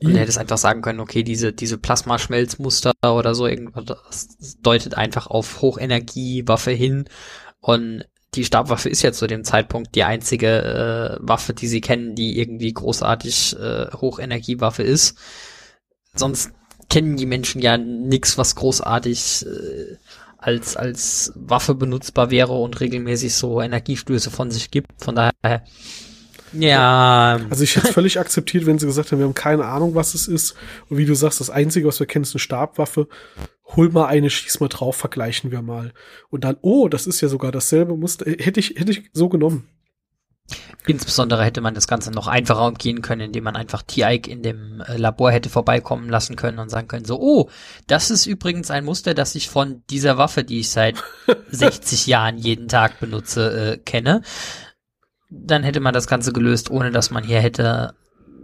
[0.00, 0.16] Und mhm.
[0.16, 5.26] hätte es einfach sagen können, okay, diese, diese Plasmaschmelzmuster oder so, irgendwas, das deutet einfach
[5.26, 7.08] auf Hochenergiewaffe hin.
[7.58, 12.14] Und die Stabwaffe ist ja zu dem Zeitpunkt die einzige äh, Waffe, die sie kennen,
[12.14, 15.18] die irgendwie großartig äh, Hochenergiewaffe ist.
[16.14, 16.52] Sonst
[16.88, 19.96] kennen die Menschen ja nix, was großartig äh,
[20.38, 24.90] als, als Waffe benutzbar wäre und regelmäßig so Energiestöße von sich gibt.
[24.98, 25.62] Von daher,
[26.52, 27.40] ja.
[27.50, 30.14] Also ich hätte es völlig akzeptiert, wenn sie gesagt haben, wir haben keine Ahnung, was
[30.14, 30.54] es ist.
[30.88, 33.08] Und wie du sagst, das Einzige, was wir kennen, ist eine Stabwaffe.
[33.76, 35.92] Hol mal eine, schieß mal drauf, vergleichen wir mal.
[36.28, 38.26] Und dann, oh, das ist ja sogar dasselbe Muster.
[38.26, 39.68] Hätte ich, hätte ich so genommen.
[40.86, 44.80] Insbesondere hätte man das Ganze noch einfacher umgehen können, indem man einfach T-Ike in dem
[44.80, 47.50] äh, Labor hätte vorbeikommen lassen können und sagen können, so, oh,
[47.86, 50.96] das ist übrigens ein Muster, das ich von dieser Waffe, die ich seit
[51.50, 54.22] 60 Jahren jeden Tag benutze, äh, kenne.
[55.30, 57.94] Dann hätte man das Ganze gelöst, ohne dass man hier hätte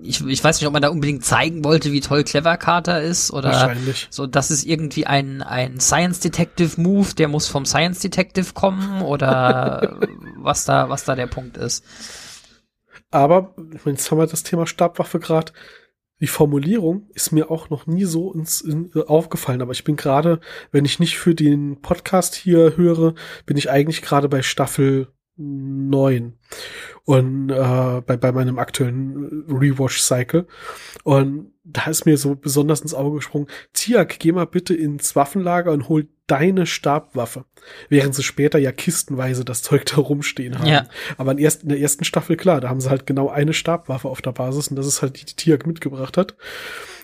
[0.02, 3.32] ich, ich weiß nicht, ob man da unbedingt zeigen wollte, wie toll Clever Carter ist
[3.32, 4.08] oder Wahrscheinlich.
[4.10, 9.02] so, das ist irgendwie ein, ein Science Detective Move, der muss vom Science Detective kommen
[9.02, 9.98] oder
[10.38, 11.84] was da, was da der Punkt ist.
[13.10, 15.52] Aber, jetzt haben wir das Thema Stabwaffe gerade.
[16.20, 20.40] Die Formulierung ist mir auch noch nie so ins, in, aufgefallen, aber ich bin gerade,
[20.72, 23.14] wenn ich nicht für den Podcast hier höre,
[23.46, 26.36] bin ich eigentlich gerade bei Staffel 9
[27.08, 30.46] und äh, bei, bei meinem aktuellen Rewatch-Cycle.
[31.04, 35.72] Und da ist mir so besonders ins Auge gesprungen, Tiak, geh mal bitte ins Waffenlager
[35.72, 37.44] und hol deine Stabwaffe.
[37.88, 40.66] Während sie später ja kistenweise das Zeug da rumstehen haben.
[40.66, 40.86] Ja.
[41.16, 44.08] Aber in, erst, in der ersten Staffel, klar, da haben sie halt genau eine Stabwaffe
[44.08, 46.36] auf der Basis und das ist halt die, die Tiak mitgebracht hat.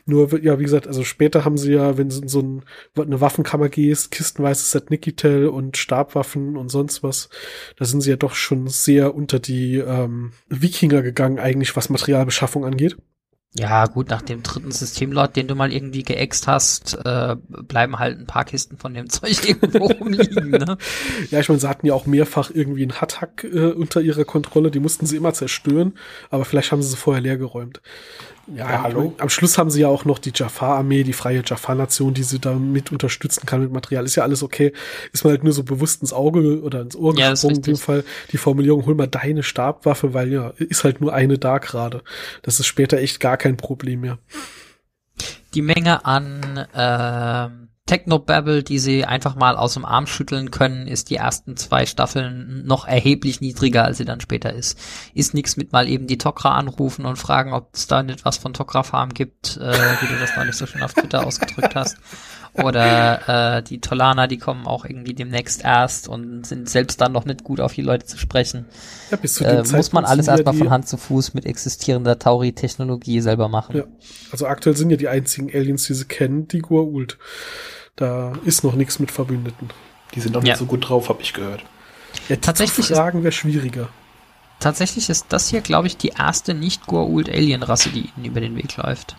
[0.06, 2.62] Nur, ja, wie gesagt, also später haben sie ja, wenn sie in so ein,
[2.98, 7.30] eine Waffenkammer gehst, kistenweise Set Nikitel und Stabwaffen und sonst was,
[7.76, 12.66] da sind sie ja doch schon sehr unter die ähm, Wikinger gegangen, eigentlich, was Materialbeschaffung
[12.66, 12.96] angeht.
[13.56, 18.18] Ja, gut, nach dem dritten Systemlot, den du mal irgendwie geäxt hast, äh, bleiben halt
[18.18, 20.76] ein paar Kisten von dem Zeug irgendwo rumliegen, ne?
[21.30, 24.72] Ja, ich meine, sie hatten ja auch mehrfach irgendwie einen Hattack äh, unter ihrer Kontrolle,
[24.72, 25.94] die mussten sie immer zerstören,
[26.30, 27.80] aber vielleicht haben sie sie vorher leergeräumt.
[28.46, 29.14] Ja, ja hallo.
[29.18, 32.54] am Schluss haben sie ja auch noch die Jafar-Armee, die freie Jafar-Nation, die sie da
[32.54, 34.04] mit unterstützen kann mit Material.
[34.04, 34.72] Ist ja alles okay.
[35.12, 37.56] Ist mir halt nur so bewusst ins Auge oder ins Ohr ja, gesprungen.
[37.56, 41.38] In dem Fall die Formulierung, hol mal deine Stabwaffe, weil ja, ist halt nur eine
[41.38, 42.02] da gerade.
[42.42, 44.18] Das ist später echt gar kein Problem mehr.
[45.54, 51.10] Die Menge an ähm Technobabble, die sie einfach mal aus dem Arm schütteln können, ist
[51.10, 54.78] die ersten zwei Staffeln noch erheblich niedriger, als sie dann später ist.
[55.12, 58.38] Ist nix mit mal eben die Tokra anrufen und fragen, ob es da nicht was
[58.38, 61.98] von Tokra Farm gibt, äh, wie du das neulich so schön auf Twitter ausgedrückt hast.
[62.54, 67.24] Oder äh, die Tolaner, die kommen auch irgendwie demnächst erst und sind selbst dann noch
[67.24, 68.64] nicht gut auf die Leute zu sprechen.
[69.10, 72.18] Ja, bis zu äh, muss man alles erstmal ja von Hand zu Fuß mit existierender
[72.18, 73.76] Tauri-Technologie selber machen.
[73.76, 73.84] Ja.
[74.30, 77.16] Also aktuell sind ja die einzigen Aliens, die sie kennen, die Goa'uld.
[77.96, 79.70] Da ist noch nichts mit Verbündeten.
[80.14, 81.64] Die sind noch nicht so gut drauf, habe ich gehört.
[82.28, 83.88] Ja, tatsächlich Fragen wäre schwieriger.
[84.60, 88.56] Tatsächlich ist das hier, glaube ich, die erste nicht Goa'uld Alien-Rasse, die ihnen über den
[88.56, 89.16] Weg läuft.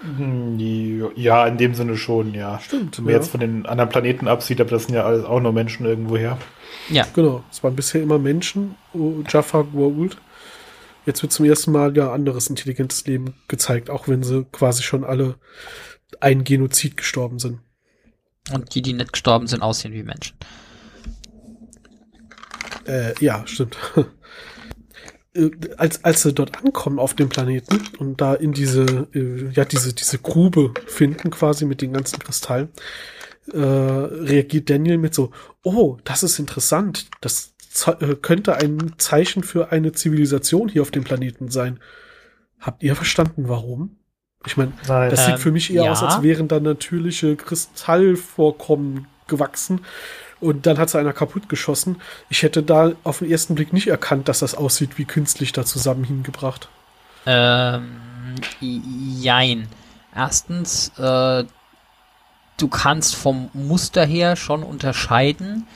[0.00, 0.58] Hm,
[1.16, 2.58] ja, in dem Sinne schon, ja.
[2.58, 2.98] Stimmt.
[2.98, 3.18] Wenn man ja.
[3.18, 6.16] jetzt von den anderen Planeten absieht, aber das sind ja alles auch nur Menschen irgendwo
[6.16, 6.38] her.
[6.88, 7.06] Ja.
[7.14, 7.42] Genau.
[7.50, 10.16] Es waren bisher immer Menschen, oh, Jaffa, Goa'uld.
[11.06, 15.04] Jetzt wird zum ersten Mal ja anderes intelligentes Leben gezeigt, auch wenn sie quasi schon
[15.04, 15.36] alle
[16.20, 17.60] ein Genozid gestorben sind.
[18.52, 20.36] Und die, die nicht gestorben sind, aussehen wie Menschen.
[22.86, 23.76] Äh, ja, stimmt.
[25.36, 29.66] Äh, als, als sie dort ankommen auf dem Planeten und da in diese, äh, ja,
[29.66, 32.70] diese, diese Grube finden, quasi mit den ganzen Kristallen,
[33.52, 37.08] äh, reagiert Daniel mit so, oh, das ist interessant.
[37.20, 37.52] Das
[38.22, 41.80] könnte ein Zeichen für eine Zivilisation hier auf dem Planeten sein.
[42.60, 43.98] Habt ihr verstanden, warum?
[44.46, 45.92] Ich meine, das ähm, sieht für mich eher ja.
[45.92, 49.80] aus, als wären da natürliche Kristallvorkommen gewachsen.
[50.38, 51.96] Und dann hat sie einer kaputt geschossen.
[52.28, 55.64] Ich hätte da auf den ersten Blick nicht erkannt, dass das aussieht wie künstlich da
[55.64, 56.68] zusammen hingebracht.
[57.24, 57.96] Ähm,
[58.60, 59.66] jein.
[60.14, 61.44] Erstens, äh,
[62.56, 65.66] du kannst vom Muster her schon unterscheiden,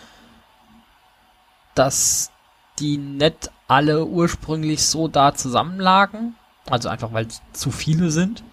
[1.80, 2.30] dass
[2.78, 6.34] die nicht alle ursprünglich so da zusammenlagen.
[6.68, 8.44] Also einfach, weil zu viele sind.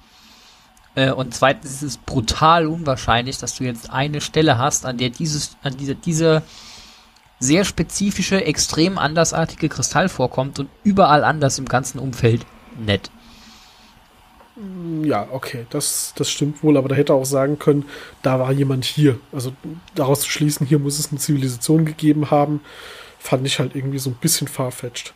[0.95, 5.09] Äh, und zweitens ist es brutal unwahrscheinlich, dass du jetzt eine Stelle hast, an der
[5.09, 6.41] dieses, an dieser, diese
[7.39, 12.45] sehr spezifische, extrem andersartige Kristall vorkommt und überall anders im ganzen Umfeld
[12.79, 13.11] nett.
[15.03, 17.85] Ja, okay, das, das stimmt wohl, aber da hätte auch sagen können,
[18.21, 19.19] da war jemand hier.
[19.33, 19.51] Also
[19.93, 22.61] daraus zu schließen, hier muss es eine Zivilisation gegeben haben,
[23.19, 25.13] fand ich halt irgendwie so ein bisschen farfetched.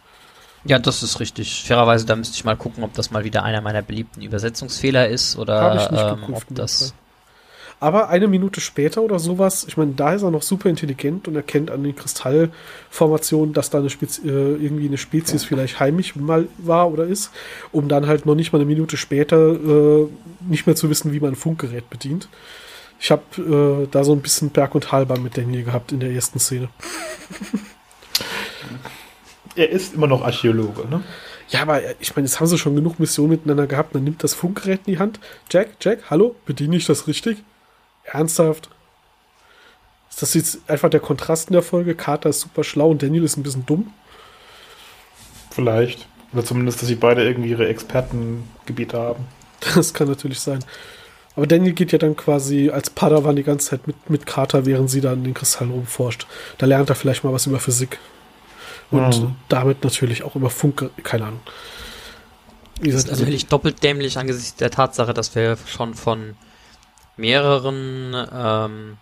[0.64, 1.64] Ja, das ist richtig.
[1.66, 5.38] Fairerweise, da müsste ich mal gucken, ob das mal wieder einer meiner beliebten Übersetzungsfehler ist
[5.38, 6.94] oder ähm, geprüft, ob das.
[7.80, 11.36] Aber eine Minute später oder sowas, ich meine, da ist er noch super intelligent und
[11.36, 16.48] erkennt an den Kristallformationen, dass da eine Spezi äh, irgendwie eine Spezies vielleicht heimisch mal
[16.60, 17.32] war oder ist,
[17.72, 20.08] um dann halt noch nicht mal eine Minute später äh,
[20.42, 22.30] nicht mehr zu wissen, wie man ein Funkgerät bedient.
[23.00, 23.24] Ich habe
[23.84, 26.70] äh, da so ein bisschen Berg- und Talbahn mit Daniel gehabt in der ersten Szene.
[29.56, 31.04] er ist immer noch Archäologe, ne?
[31.50, 33.94] Ja, aber ich meine, jetzt haben sie schon genug Missionen miteinander gehabt.
[33.94, 35.20] Dann nimmt das Funkgerät in die Hand.
[35.50, 37.44] Jack, Jack, hallo, bediene ich das richtig?
[38.06, 38.70] Ernsthaft?
[40.10, 41.96] Ist das jetzt einfach der Kontrast in der Folge?
[41.96, 43.94] Carter ist super schlau und Daniel ist ein bisschen dumm?
[45.50, 46.08] Vielleicht.
[46.34, 49.26] Oder zumindest, dass sie beide irgendwie ihre Expertengebiete haben.
[49.76, 50.64] Das kann natürlich sein.
[51.36, 54.90] Aber Daniel geht ja dann quasi als Padawan die ganze Zeit mit, mit Carter, während
[54.90, 56.26] sie dann den Kristall rumforscht.
[56.58, 58.00] Da lernt er vielleicht mal was über Physik.
[58.92, 59.36] Und mhm.
[59.48, 61.40] damit natürlich auch über Funk, keine Ahnung.
[62.82, 66.36] das ist also natürlich doppelt dämlich angesichts der Tatsache, dass wir schon von
[67.16, 68.98] mehreren ähm,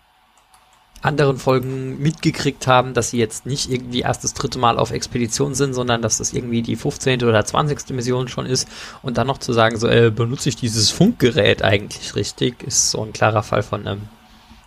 [1.02, 5.54] anderen Folgen mitgekriegt haben, dass sie jetzt nicht irgendwie erst das dritte Mal auf Expedition
[5.54, 7.24] sind, sondern dass das irgendwie die 15.
[7.24, 7.90] oder 20.
[7.90, 8.68] Mission schon ist
[9.02, 13.02] und dann noch zu sagen, so äh, benutze ich dieses Funkgerät eigentlich richtig, ist so
[13.02, 14.02] ein klarer Fall von einem,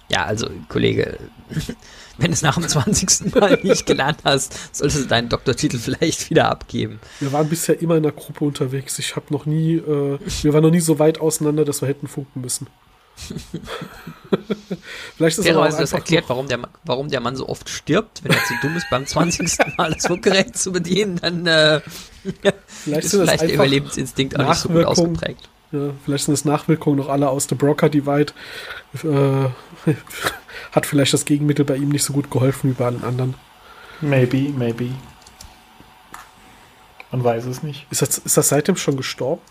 [0.09, 1.19] ja, also Kollege,
[2.17, 3.35] wenn du es nach dem 20.
[3.35, 6.99] Mal nicht gelernt hast, solltest du deinen Doktortitel vielleicht wieder abgeben.
[7.19, 8.99] Wir waren bisher immer in der Gruppe unterwegs.
[8.99, 12.07] Ich habe noch nie, äh, wir waren noch nie so weit auseinander, dass wir hätten
[12.07, 12.67] funken müssen.
[15.17, 18.43] Vielleicht ist Fairerweise das erklärt, warum der, warum der Mann so oft stirbt, wenn er
[18.43, 19.77] zu dumm ist, beim 20.
[19.77, 21.81] Mal das Funkgerät zu bedienen, dann äh,
[22.83, 25.47] vielleicht ist vielleicht der Überlebensinstinkt auch nicht so gut ausgeprägt.
[25.71, 28.33] Ja, vielleicht sind es Nachwirkungen noch alle aus The Broker Divide.
[29.03, 29.49] Äh,
[30.71, 33.35] hat vielleicht das Gegenmittel bei ihm nicht so gut geholfen wie bei allen anderen.
[34.01, 34.89] Maybe, maybe.
[37.11, 37.85] Man weiß es nicht.
[37.91, 39.41] Ist das, ist das seitdem schon gestorben?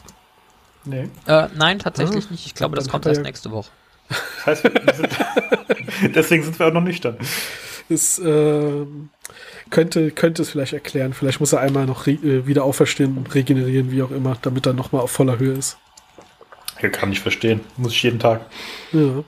[0.84, 1.08] Nee.
[1.26, 2.46] Äh, nein, tatsächlich ah, nicht.
[2.46, 3.70] Ich glaube, das kommt erst ja nächste Woche.
[4.08, 5.08] Das heißt, sind
[6.14, 7.16] deswegen sind wir auch noch nüchtern.
[7.88, 8.86] Es äh,
[9.70, 11.12] könnte, könnte es vielleicht erklären.
[11.12, 14.72] Vielleicht muss er einmal noch äh, wieder auferstehen und regenerieren, wie auch immer, damit er
[14.72, 15.78] nochmal auf voller Höhe ist.
[16.80, 17.60] Ja, kann ich verstehen.
[17.76, 18.44] Muss ich jeden Tag.
[18.92, 19.22] Ja.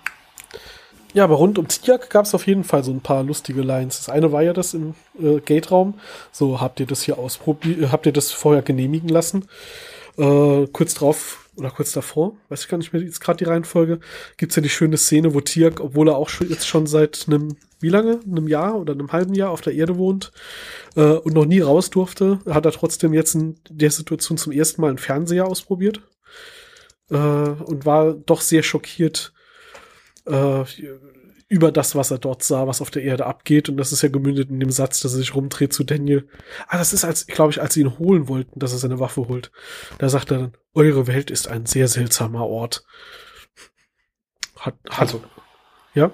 [1.15, 3.99] Ja, aber rund um Tiak gab es auf jeden Fall so ein paar lustige Lines.
[3.99, 5.95] Das eine war ja das im äh, Gate-Raum.
[6.33, 9.47] So, habt ihr das hier ausprobiert, äh, habt ihr das vorher genehmigen lassen?
[10.19, 14.01] Äh, kurz drauf oder kurz davor, weiß ich gar nicht mehr jetzt gerade die Reihenfolge,
[14.37, 17.57] gibt's ja die schöne Szene, wo Tiak, obwohl er auch schon, jetzt schon seit einem,
[17.79, 18.19] wie lange?
[18.27, 20.33] Einem Jahr oder einem halben Jahr auf der Erde wohnt
[20.97, 24.81] äh, und noch nie raus durfte, hat er trotzdem jetzt in der Situation zum ersten
[24.81, 26.01] Mal einen Fernseher ausprobiert
[27.11, 29.33] äh, und war doch sehr schockiert,
[30.27, 30.65] äh,
[31.49, 33.69] über das, was er dort sah, was auf der Erde abgeht.
[33.69, 36.29] Und das ist ja gemündet in dem Satz, dass er sich rumdreht zu Daniel.
[36.67, 39.29] Ah, das ist, als, glaube ich, als sie ihn holen wollten, dass er seine Waffe
[39.29, 39.53] holt.
[39.99, 42.85] Da sagt er dann, eure Welt ist ein sehr seltsamer Ort.
[44.57, 45.23] Hat, hat also,
[45.95, 46.11] ja?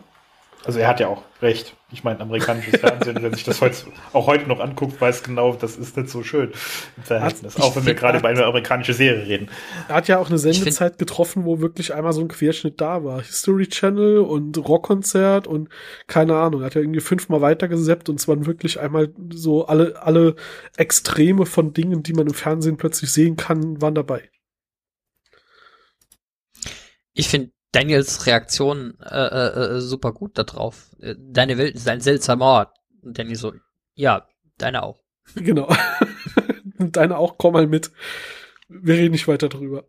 [0.64, 1.75] Also er hat ja auch recht.
[1.90, 3.77] Ich meine, amerikanisches Fernsehen, wenn sich das heute,
[4.12, 6.53] auch heute noch anguckt, weiß genau, das ist nicht so schön
[6.96, 7.57] im Verhältnis.
[7.57, 9.49] Hat, auch wenn wir gerade über eine amerikanische Serie reden.
[9.88, 13.23] Er hat ja auch eine Sendezeit getroffen, wo wirklich einmal so ein Querschnitt da war.
[13.23, 15.70] History Channel und Rockkonzert und
[16.07, 16.61] keine Ahnung.
[16.61, 20.37] Er hat ja irgendwie fünfmal weitergeseppt und es waren wirklich einmal so alle, alle
[20.77, 24.29] Extreme von Dingen, die man im Fernsehen plötzlich sehen kann, waren dabei.
[27.14, 30.90] Ich finde Daniels Reaktion äh, äh, äh super gut darauf.
[31.00, 32.76] Äh, deine Welt ist ein seltsamer Ort.
[33.02, 33.52] Und Danny so,
[33.94, 34.26] ja,
[34.59, 35.00] deine auch.
[35.35, 35.72] Genau.
[36.78, 37.92] deine auch, komm mal mit.
[38.68, 39.85] Wir reden nicht weiter drüber.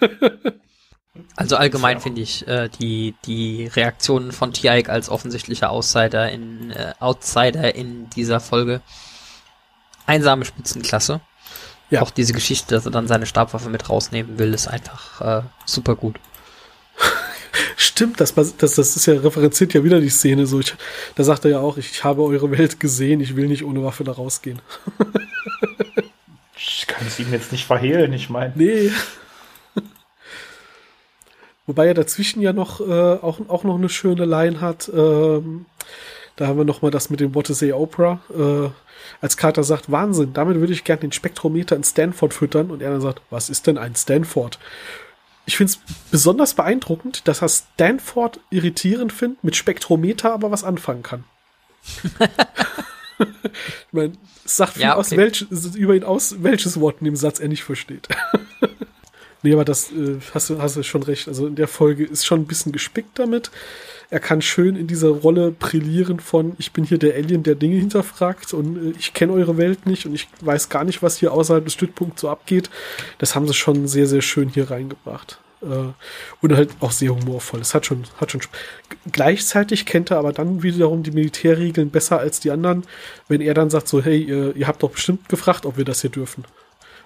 [1.36, 6.94] also allgemein finde ich äh, die, die Reaktionen von Tiaik als offensichtlicher Outsider in, äh,
[6.98, 8.80] Outsider in dieser Folge
[10.06, 11.20] einsame Spitzenklasse.
[11.90, 12.02] Ja.
[12.02, 15.96] Auch diese Geschichte, dass er dann seine Stabwaffe mit rausnehmen will, ist einfach äh, super
[15.96, 16.18] gut.
[17.80, 20.60] Stimmt, das, das, das ist ja referenziert ja wieder die Szene so.
[20.60, 20.74] Ich,
[21.14, 23.82] da sagt er ja auch, ich, ich habe eure Welt gesehen, ich will nicht ohne
[23.82, 24.60] Waffe da rausgehen.
[26.58, 28.52] ich kann es ihm jetzt nicht verhehlen, ich meine.
[28.54, 28.90] Nee.
[31.66, 34.90] Wobei er dazwischen ja noch äh, auch, auch noch eine schöne Line hat.
[34.94, 35.64] Ähm,
[36.36, 38.20] da haben wir noch mal das mit dem What is a Opera.
[38.28, 38.68] Äh,
[39.22, 42.70] als Carter sagt, Wahnsinn, damit würde ich gerne den Spektrometer in Stanford füttern.
[42.70, 44.58] Und er dann sagt, was ist denn ein Stanford?
[45.46, 45.78] Ich finde es
[46.10, 51.24] besonders beeindruckend, dass er Stanford irritierend findet, mit Spektrometer aber was anfangen kann.
[53.18, 54.12] ich meine,
[54.44, 55.00] es sagt viel ja, okay.
[55.00, 58.08] aus, welch, über ihn aus, welches Wort in dem Satz er nicht versteht.
[59.42, 61.28] Nee, aber das äh, hast, du, hast du schon recht.
[61.28, 63.50] Also in der Folge ist schon ein bisschen gespickt damit.
[64.10, 67.76] Er kann schön in dieser Rolle brillieren von, ich bin hier der Alien, der Dinge
[67.76, 71.32] hinterfragt und äh, ich kenne eure Welt nicht und ich weiß gar nicht, was hier
[71.32, 72.70] außerhalb des Stützpunkts so abgeht.
[73.18, 75.40] Das haben sie schon sehr, sehr schön hier reingebracht.
[75.62, 75.92] Äh,
[76.40, 77.60] und halt auch sehr humorvoll.
[77.60, 78.40] Es hat schon, hat schon.
[79.12, 82.84] Gleichzeitig kennt er aber dann wiederum die Militärregeln besser als die anderen,
[83.28, 86.00] wenn er dann sagt so, hey, ihr, ihr habt doch bestimmt gefragt, ob wir das
[86.00, 86.44] hier dürfen.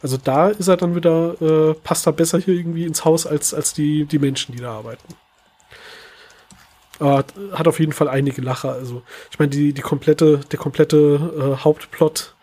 [0.04, 3.54] Also da ist er dann wieder, äh, passt er besser hier irgendwie ins Haus als,
[3.54, 5.14] als die, die Menschen, die da arbeiten.
[6.98, 8.74] Aber hat auf jeden Fall einige Lacher.
[8.74, 12.34] Also, ich meine, die, die komplette, der komplette äh, Hauptplot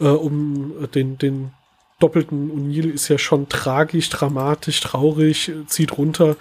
[0.00, 1.52] äh, um den, den
[1.98, 6.36] doppelten O'Neill ist ja schon tragisch, dramatisch, traurig, zieht runter.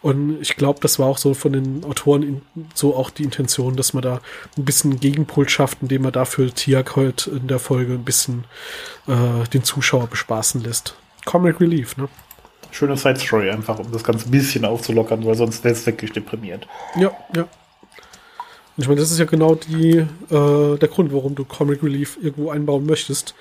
[0.00, 2.42] Und ich glaube, das war auch so von den Autoren in,
[2.74, 4.20] so auch die Intention, dass man da
[4.56, 8.44] ein bisschen Gegenpol schafft, indem man dafür Tiak heute in der Folge ein bisschen
[9.06, 10.94] äh, den Zuschauer bespaßen lässt.
[11.24, 12.08] Comic Relief, ne?
[12.70, 16.12] Schöne Side Story einfach, um das Ganze ein bisschen aufzulockern, weil sonst wäre es wirklich
[16.12, 16.66] deprimierend.
[16.96, 17.42] Ja, ja.
[17.42, 20.06] Und ich meine, das ist ja genau die, äh,
[20.78, 23.34] der Grund, warum du Comic Relief irgendwo einbauen möchtest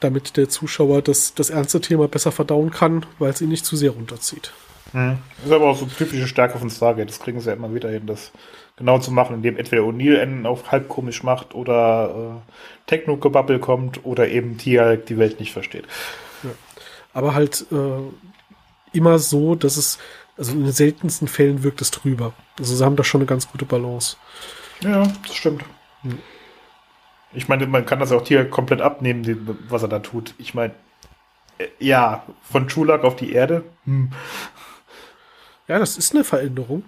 [0.00, 3.76] damit der Zuschauer das, das ernste Thema besser verdauen kann, weil es ihn nicht zu
[3.76, 4.52] sehr runterzieht.
[4.94, 5.18] Mhm.
[5.38, 7.08] Das ist aber auch so typische Stärke von Stargate.
[7.08, 8.32] Das kriegen sie ja immer wieder hin, das
[8.76, 14.04] genau zu machen, indem entweder O'Neill einen auf halb komisch macht oder äh, Techno-Gebabbel kommt
[14.04, 15.84] oder eben Tia die Welt nicht versteht.
[16.44, 16.50] Ja.
[17.12, 19.98] Aber halt äh, immer so, dass es,
[20.38, 22.32] also in den seltensten Fällen wirkt es drüber.
[22.58, 24.16] Also sie haben da schon eine ganz gute Balance.
[24.80, 25.64] Ja, das stimmt.
[26.02, 26.18] Hm.
[27.32, 30.34] Ich meine, man kann das auch hier komplett abnehmen, was er da tut.
[30.38, 30.74] Ich meine,
[31.58, 33.64] äh, ja, von Chulak auf die Erde.
[33.86, 34.12] Hm.
[35.66, 36.84] Ja, das ist eine Veränderung.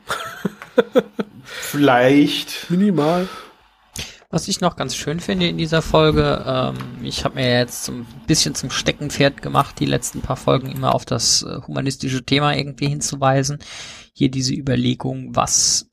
[1.44, 2.70] Vielleicht.
[2.70, 3.28] Minimal.
[4.28, 7.92] Was ich noch ganz schön finde in dieser Folge, ähm, ich habe mir jetzt so
[7.92, 12.54] ein bisschen zum Steckenpferd gemacht, die letzten paar Folgen immer auf das äh, humanistische Thema
[12.54, 13.60] irgendwie hinzuweisen.
[14.12, 15.88] Hier diese Überlegung, was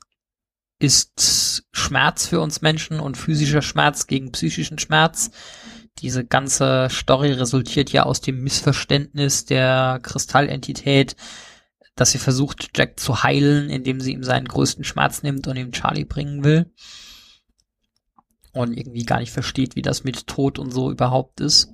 [0.80, 5.32] ist Schmerz für uns Menschen und physischer Schmerz gegen psychischen Schmerz.
[6.00, 11.16] Diese ganze Story resultiert ja aus dem Missverständnis der Kristallentität,
[11.96, 15.72] dass sie versucht, Jack zu heilen, indem sie ihm seinen größten Schmerz nimmt und ihm
[15.72, 16.72] Charlie bringen will.
[18.52, 21.74] Und irgendwie gar nicht versteht, wie das mit Tod und so überhaupt ist.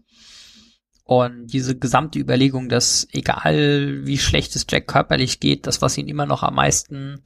[1.03, 6.07] Und diese gesamte Überlegung, dass egal wie schlecht es Jack körperlich geht, das, was ihn
[6.07, 7.23] immer noch am meisten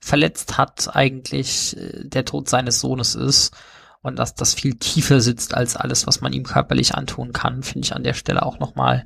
[0.00, 3.54] verletzt hat, eigentlich äh, der Tod seines Sohnes ist
[4.00, 7.86] und dass das viel tiefer sitzt als alles, was man ihm körperlich antun kann, finde
[7.86, 9.04] ich an der Stelle auch nochmal,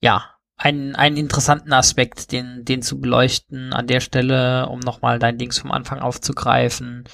[0.00, 0.31] ja,
[0.62, 5.58] einen, einen interessanten Aspekt, den, den zu beleuchten an der Stelle, um nochmal dein Dings
[5.58, 7.04] vom Anfang aufzugreifen,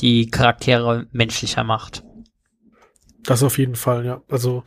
[0.00, 2.04] die Charaktere menschlicher macht.
[3.24, 4.22] Das auf jeden Fall, ja.
[4.28, 4.62] Also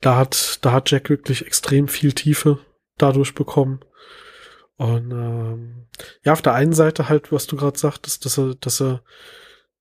[0.00, 2.58] da hat, da hat Jack wirklich extrem viel Tiefe
[2.98, 3.80] dadurch bekommen.
[4.76, 5.86] Und ähm,
[6.24, 9.02] ja, auf der einen Seite halt, was du gerade sagtest, dass er, dass er,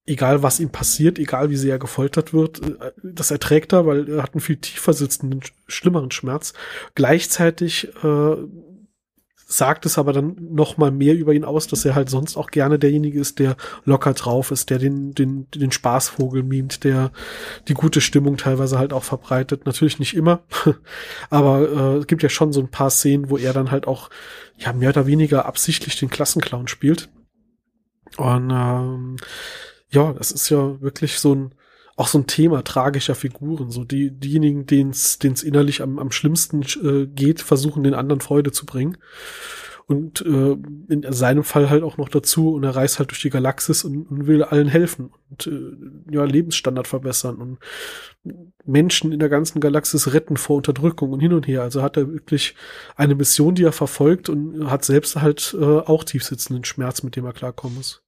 [0.06, 4.10] egal was ihm passiert, egal wie sehr er gefoltert wird, äh, das erträgt er, weil
[4.10, 6.54] er hat einen viel tiefer sitzenden, schlimmeren Schmerz.
[6.96, 8.36] Gleichzeitig äh,
[9.52, 12.52] sagt es aber dann noch mal mehr über ihn aus, dass er halt sonst auch
[12.52, 17.12] gerne derjenige ist, der locker drauf ist, der den, den, den Spaßvogel mimt, der
[17.68, 19.66] die gute Stimmung teilweise halt auch verbreitet.
[19.66, 20.44] Natürlich nicht immer,
[21.30, 24.10] aber äh, es gibt ja schon so ein paar Szenen, wo er dann halt auch
[24.58, 27.10] ja mehr oder weniger absichtlich den Klassenclown spielt.
[28.18, 29.18] Und ähm,
[29.92, 31.56] ja, das ist ja wirklich so ein
[31.98, 33.70] auch so ein Thema tragischer Figuren.
[33.70, 38.52] So die, diejenigen, denen es innerlich am, am schlimmsten äh, geht, versuchen den anderen Freude
[38.52, 38.98] zu bringen.
[39.88, 40.56] Und äh,
[40.88, 44.06] in seinem Fall halt auch noch dazu und er reist halt durch die Galaxis und,
[44.06, 45.74] und will allen helfen und äh,
[46.10, 47.60] ja, Lebensstandard verbessern und
[48.64, 51.62] Menschen in der ganzen Galaxis retten vor Unterdrückung und hin und her.
[51.62, 52.56] Also hat er wirklich
[52.96, 57.26] eine Mission, die er verfolgt und hat selbst halt äh, auch tiefsitzenden Schmerz, mit dem
[57.26, 58.01] er klarkommen muss.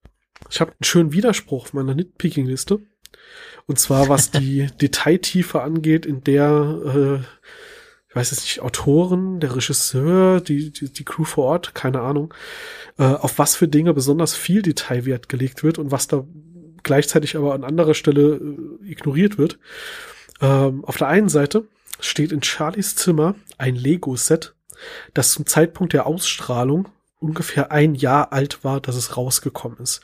[0.50, 2.82] Ich habe einen schönen Widerspruch auf meiner Nitpicking-Liste.
[3.66, 7.26] Und zwar was die Detailtiefe angeht, in der, äh,
[8.10, 12.34] ich weiß jetzt nicht, Autoren, der Regisseur, die, die, die Crew vor Ort, keine Ahnung,
[12.98, 16.26] äh, auf was für Dinge besonders viel Detailwert gelegt wird und was da
[16.84, 19.60] gleichzeitig aber an anderer Stelle äh, ignoriert wird.
[20.42, 21.68] Ähm, auf der einen Seite
[22.00, 24.56] steht in Charlies Zimmer ein Lego-Set,
[25.14, 26.90] das zum Zeitpunkt der Ausstrahlung
[27.24, 30.02] ungefähr ein Jahr alt war, dass es rausgekommen ist.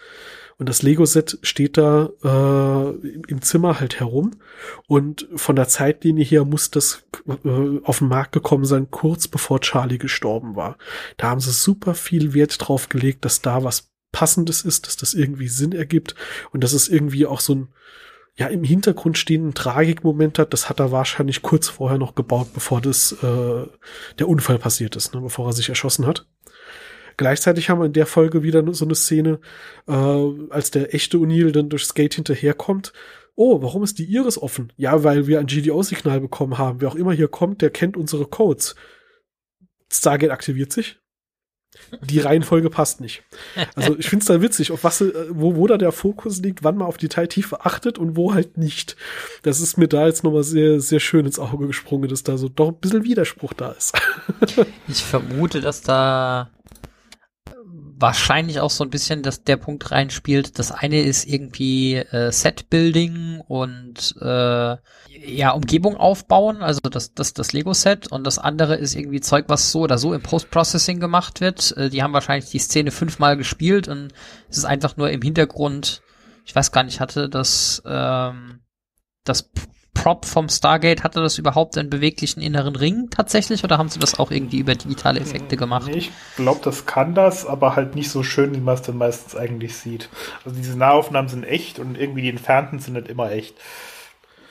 [0.57, 4.31] Und das Lego-Set steht da äh, im Zimmer halt herum.
[4.87, 7.05] Und von der Zeitlinie her muss das
[7.45, 10.77] äh, auf den Markt gekommen sein, kurz bevor Charlie gestorben war.
[11.15, 15.13] Da haben sie super viel Wert drauf gelegt, dass da was Passendes ist, dass das
[15.13, 16.15] irgendwie Sinn ergibt
[16.51, 17.67] und dass es irgendwie auch so ein
[18.39, 22.79] ja im Hintergrund stehenden Tragikmoment hat, das hat er wahrscheinlich kurz vorher noch gebaut, bevor
[22.79, 23.67] das äh,
[24.17, 26.25] der Unfall passiert ist, ne, bevor er sich erschossen hat.
[27.19, 29.41] Gleichzeitig haben wir in der Folge wieder so eine Szene,
[29.89, 32.93] äh, als der echte O'Neill dann durchs Gate hinterherkommt.
[33.35, 34.71] Oh, warum ist die Iris offen?
[34.77, 36.79] Ja, weil wir ein GDO-Signal bekommen haben.
[36.79, 38.75] Wer auch immer hier kommt, der kennt unsere Codes.
[39.91, 41.01] Stargate aktiviert sich.
[42.01, 43.21] Die Reihenfolge passt nicht.
[43.75, 46.63] Also ich finde es da witzig, auf was, äh, wo, wo da der Fokus liegt,
[46.63, 48.95] wann man auf Detailtiefe achtet und wo halt nicht.
[49.41, 52.47] Das ist mir da jetzt nochmal sehr, sehr schön ins Auge gesprungen, dass da so
[52.47, 53.93] doch ein bisschen Widerspruch da ist.
[54.87, 56.49] ich vermute, dass da
[57.99, 60.57] wahrscheinlich auch so ein bisschen, dass der Punkt reinspielt.
[60.57, 64.77] Das eine ist irgendwie äh, Set-Building und äh,
[65.25, 69.71] ja, Umgebung aufbauen, also das, das, das Lego-Set und das andere ist irgendwie Zeug, was
[69.71, 71.75] so oder so im Post-Processing gemacht wird.
[71.75, 74.13] Äh, die haben wahrscheinlich die Szene fünfmal gespielt und
[74.49, 76.01] es ist einfach nur im Hintergrund,
[76.45, 78.61] ich weiß gar nicht, hatte das, ähm,
[79.25, 79.51] das
[79.93, 84.17] Prop vom Stargate, hatte das überhaupt einen beweglichen inneren Ring tatsächlich oder haben sie das
[84.17, 85.87] auch irgendwie über digitale Effekte gemacht?
[85.87, 88.97] Nee, ich glaube, das kann das, aber halt nicht so schön, wie man es dann
[88.97, 90.09] meistens eigentlich sieht.
[90.45, 93.55] Also diese Nahaufnahmen sind echt und irgendwie die entfernten sind nicht immer echt.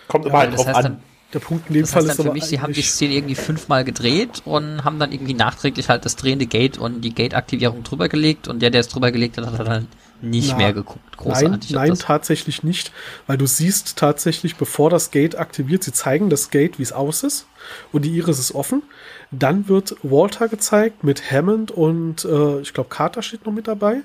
[0.07, 0.83] Kommt ja, immer halt drauf an.
[0.83, 2.83] Dann, der Punkt in dem das Fall heißt ist dann für mich, sie haben die
[2.83, 7.15] Szene irgendwie fünfmal gedreht und haben dann irgendwie nachträglich halt das drehende Gate und die
[7.15, 9.89] Gate-Aktivierung drüber gelegt und der, der es drüber gelegt hat, hat dann
[10.21, 11.17] nicht Na, mehr geguckt.
[11.17, 11.71] Großartig.
[11.71, 12.93] Nein, nein tatsächlich nicht,
[13.27, 17.23] weil du siehst tatsächlich, bevor das Gate aktiviert, sie zeigen das Gate, wie es aus
[17.23, 17.47] ist
[17.93, 18.83] und die Iris ist offen.
[19.31, 23.99] Dann wird Walter gezeigt mit Hammond und äh, ich glaube Carter steht noch mit dabei.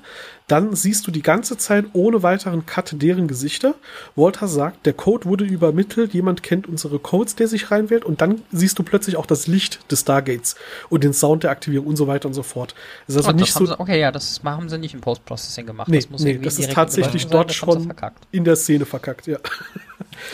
[0.47, 3.75] Dann siehst du die ganze Zeit ohne weiteren Cut deren Gesichter.
[4.17, 8.41] Walter sagt, der Code wurde übermittelt, jemand kennt unsere Codes, der sich reinwählt und dann
[8.51, 10.55] siehst du plötzlich auch das Licht des Stargates
[10.89, 12.75] und den Sound der Aktivierung und so weiter und so fort.
[13.07, 13.65] Das ist also oh, nicht so.
[13.65, 15.87] Sie, okay, ja, das haben sie nicht im Post-Processing gemacht.
[15.87, 17.93] Nee, das, nee, das ist tatsächlich dort schon
[18.31, 19.37] in der Szene verkackt, ja.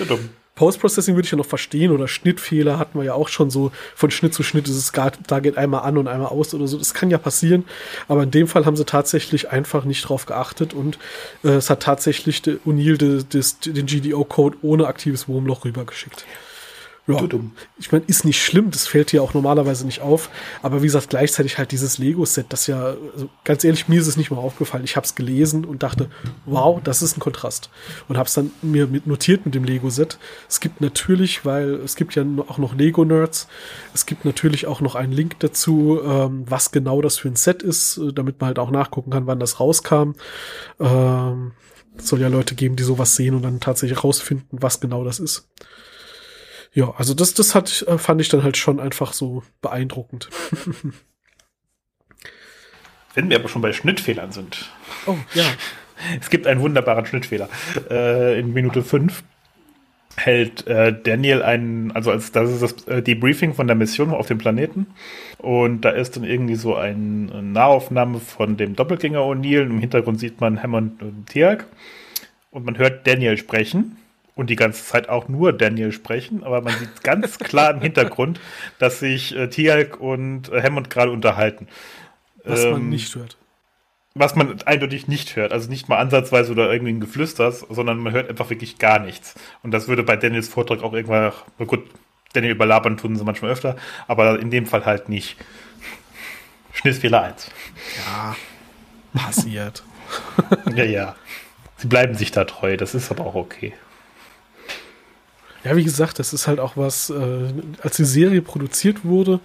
[0.08, 0.30] Dumm.
[0.60, 4.12] Post-Processing würde ich ja noch verstehen oder Schnittfehler hatten wir ja auch schon so von
[4.12, 6.78] Schnitt zu Schnitt ist es gar, da geht einmal an und einmal aus oder so.
[6.78, 7.64] Das kann ja passieren,
[8.10, 11.00] aber in dem Fall haben sie tatsächlich einfach nicht drauf geachtet und
[11.46, 16.26] äh, es hat tatsächlich O'Neill den GDO-Code ohne aktives Wurmloch rübergeschickt.
[17.10, 20.30] Ja, ich meine, ist nicht schlimm, das fällt hier auch normalerweise nicht auf.
[20.62, 24.18] Aber wie gesagt, gleichzeitig halt dieses Lego-Set, das ja, also ganz ehrlich, mir ist es
[24.18, 24.84] nicht mal aufgefallen.
[24.84, 26.10] Ich habe es gelesen und dachte,
[26.46, 27.70] wow, das ist ein Kontrast.
[28.08, 30.20] Und habe es dann mir mit notiert mit dem Lego-Set.
[30.48, 33.48] Es gibt natürlich, weil es gibt ja auch noch Lego-Nerds,
[33.94, 37.64] es gibt natürlich auch noch einen Link dazu, ähm, was genau das für ein Set
[37.64, 40.12] ist, äh, damit man halt auch nachgucken kann, wann das rauskam.
[40.80, 41.54] Ähm,
[41.98, 45.20] es soll ja Leute geben, die sowas sehen und dann tatsächlich rausfinden, was genau das
[45.20, 45.50] ist
[46.74, 50.30] ja, also das, das hat, äh, fand ich dann halt schon einfach so beeindruckend.
[53.16, 54.70] Wenn wir aber schon bei Schnittfehlern sind.
[55.06, 55.46] Oh, ja.
[56.22, 57.50] Es gibt einen wunderbaren Schnittfehler
[57.92, 59.22] äh, in Minute 5.
[60.16, 64.28] hält äh, Daniel einen, also als das ist das äh, Debriefing von der Mission auf
[64.28, 64.88] dem Planeten
[65.40, 69.64] und da ist dann irgendwie so ein, eine Nahaufnahme von dem Doppelgänger O'Neill.
[69.64, 71.66] Im Hintergrund sieht man Hammond und Tiag
[72.50, 73.98] und man hört Daniel sprechen
[74.40, 78.40] und die ganze Zeit auch nur Daniel sprechen, aber man sieht ganz klar im Hintergrund,
[78.78, 81.68] dass sich äh, Tiag und äh, Hammond gerade unterhalten.
[82.46, 83.36] Was ähm, man nicht hört.
[84.16, 85.52] Was man eindeutig nicht hört.
[85.52, 89.36] Also nicht mal ansatzweise oder irgendwie ein Geflüster, sondern man hört einfach wirklich gar nichts.
[89.62, 91.84] Und das würde bei Daniels Vortrag auch irgendwann, na gut,
[92.32, 93.76] Daniel überlabern tun sie manchmal öfter,
[94.08, 95.36] aber in dem Fall halt nicht.
[96.72, 97.52] Schnittfehler 1.
[98.06, 98.38] Ja,
[99.14, 99.84] passiert.
[100.76, 101.16] ja, ja.
[101.76, 103.74] Sie bleiben sich da treu, das ist aber auch okay.
[105.64, 109.40] Ja, wie gesagt, das ist halt auch was, äh, als die Serie produziert wurde,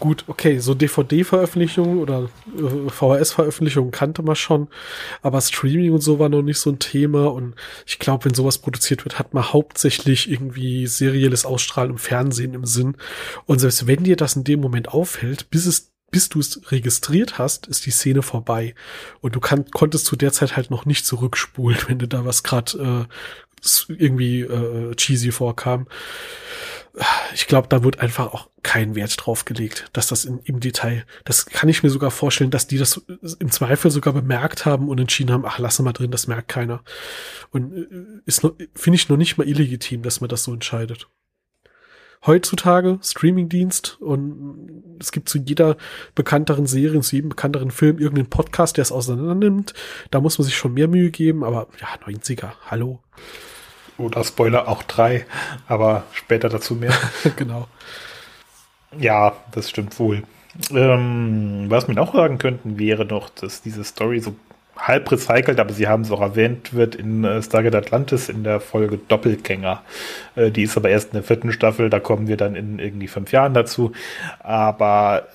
[0.00, 4.68] gut, okay, so DVD-Veröffentlichungen oder äh, VHS-Veröffentlichungen kannte man schon,
[5.22, 7.54] aber Streaming und so war noch nicht so ein Thema und
[7.86, 12.64] ich glaube, wenn sowas produziert wird, hat man hauptsächlich irgendwie serielles Ausstrahlen im Fernsehen im
[12.64, 12.96] Sinn
[13.46, 17.38] und selbst wenn dir das in dem Moment auffällt, bis es bis du es registriert
[17.38, 18.74] hast, ist die Szene vorbei.
[19.20, 22.42] Und du kann, konntest zu der Zeit halt noch nicht zurückspulen, wenn du da was
[22.42, 23.14] gerade äh,
[23.88, 25.86] irgendwie äh, cheesy vorkam
[27.34, 31.06] ich glaube, da wird einfach auch kein Wert drauf gelegt, dass das in, im Detail,
[31.24, 33.00] das kann ich mir sogar vorstellen, dass die das
[33.38, 36.82] im Zweifel sogar bemerkt haben und entschieden haben, ach, lasse mal drin, das merkt keiner.
[37.50, 37.86] Und äh,
[38.26, 41.08] ist finde ich noch nicht mal illegitim, dass man das so entscheidet.
[42.26, 45.76] Heutzutage Streamingdienst und es gibt zu jeder
[46.14, 49.72] bekannteren Serie, zu jedem bekannteren Film irgendeinen Podcast, der es auseinander nimmt.
[50.10, 53.00] Da muss man sich schon mehr Mühe geben, aber ja, 90er, hallo.
[53.96, 55.24] Oder Spoiler auch drei,
[55.66, 56.92] aber später dazu mehr.
[57.36, 57.68] genau.
[58.98, 60.24] Ja, das stimmt wohl.
[60.72, 64.34] Ähm, was wir noch sagen könnten, wäre noch, dass diese Story so
[64.80, 68.60] halb recycelt, aber sie haben es auch erwähnt, wird in äh, Stargate Atlantis in der
[68.60, 69.82] Folge Doppelgänger.
[70.36, 73.08] Äh, die ist aber erst in der vierten Staffel, da kommen wir dann in irgendwie
[73.08, 73.92] fünf Jahren dazu.
[74.40, 75.28] Aber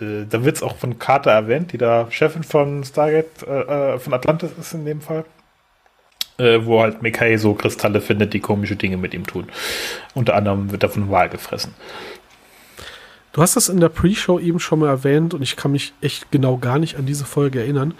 [0.00, 3.98] äh, da wird es auch von Carter erwähnt, die da Chefin von Stargate, äh, äh,
[3.98, 5.24] von Atlantis ist in dem Fall
[6.40, 9.46] äh, wo halt Mekai so Kristalle findet, die komische Dinge mit ihm tun.
[10.14, 11.74] Unter anderem wird er von Wal gefressen.
[13.32, 16.32] Du hast das in der Pre-Show eben schon mal erwähnt und ich kann mich echt
[16.32, 17.94] genau gar nicht an diese Folge erinnern.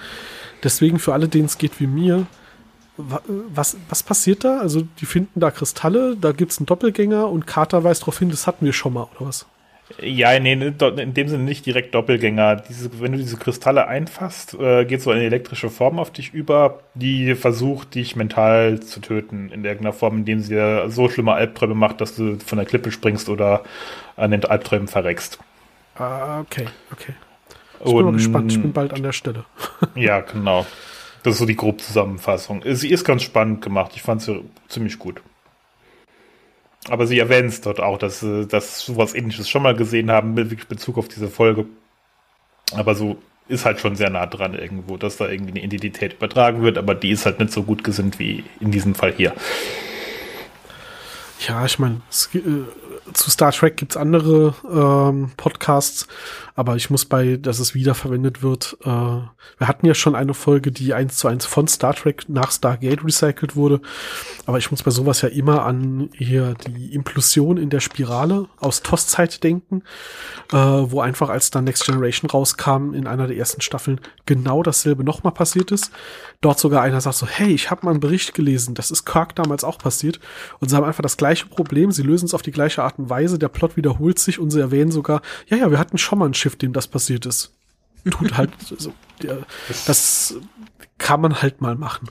[0.62, 2.26] Deswegen für alle, denen es geht wie mir,
[2.96, 4.60] was, was passiert da?
[4.60, 8.30] Also die finden da Kristalle, da gibt es einen Doppelgänger und Carter weist darauf hin,
[8.30, 9.46] das hatten wir schon mal, oder was?
[9.98, 12.56] Ja, nee, in dem Sinne nicht direkt Doppelgänger.
[12.56, 16.80] Diese, wenn du diese Kristalle einfasst, äh, geht so eine elektrische Form auf dich über,
[16.94, 21.74] die versucht, dich mental zu töten in irgendeiner Form, indem sie dir so schlimme Albträume
[21.74, 23.64] macht, dass du von der Klippe springst oder
[24.16, 25.40] an den Albträumen verreckst.
[25.96, 27.14] Ah, okay, okay.
[27.80, 29.44] Ich bin mal gespannt, ich bin bald an der Stelle.
[29.94, 30.66] ja, genau.
[31.22, 32.62] Das ist so die grobe Zusammenfassung.
[32.64, 33.92] Sie ist ganz spannend gemacht.
[33.94, 35.20] Ich fand sie ziemlich gut.
[36.88, 40.34] Aber sie erwähnen es dort auch, dass sie dass sowas ähnliches schon mal gesehen haben
[40.34, 41.66] mit Bezug auf diese Folge.
[42.72, 43.18] Aber so
[43.48, 46.94] ist halt schon sehr nah dran irgendwo, dass da irgendwie eine Identität übertragen wird, aber
[46.94, 49.34] die ist halt nicht so gut gesinnt wie in diesem Fall hier.
[51.46, 52.00] Ja, ich meine,
[52.34, 52.38] äh,
[53.14, 56.06] zu Star Trek gibt's andere ähm, Podcasts,
[56.54, 58.76] aber ich muss bei, dass es wiederverwendet wird.
[58.82, 62.52] Äh, wir hatten ja schon eine Folge, die eins zu eins von Star Trek nach
[62.52, 63.80] Stargate recycelt wurde,
[64.46, 68.82] aber ich muss bei sowas ja immer an hier die Implosion in der Spirale aus
[68.82, 69.82] TOS-Zeit denken,
[70.52, 75.02] äh, wo einfach als dann Next Generation rauskam in einer der ersten Staffeln genau dasselbe
[75.02, 75.90] nochmal passiert ist.
[76.40, 79.34] Dort sogar einer sagt so, hey, ich habe mal einen Bericht gelesen, das ist Kirk
[79.34, 80.20] damals auch passiert
[80.60, 83.10] und sie haben einfach das gleiche Problem, sie lösen es auf die gleiche Art und
[83.10, 86.26] Weise, der Plot wiederholt sich und sie erwähnen sogar, ja, ja, wir hatten schon mal
[86.26, 87.54] ein Schiff, dem das passiert ist.
[88.10, 88.92] Tut halt so,
[89.22, 89.36] ja,
[89.86, 90.36] das
[90.98, 92.08] kann man halt mal machen.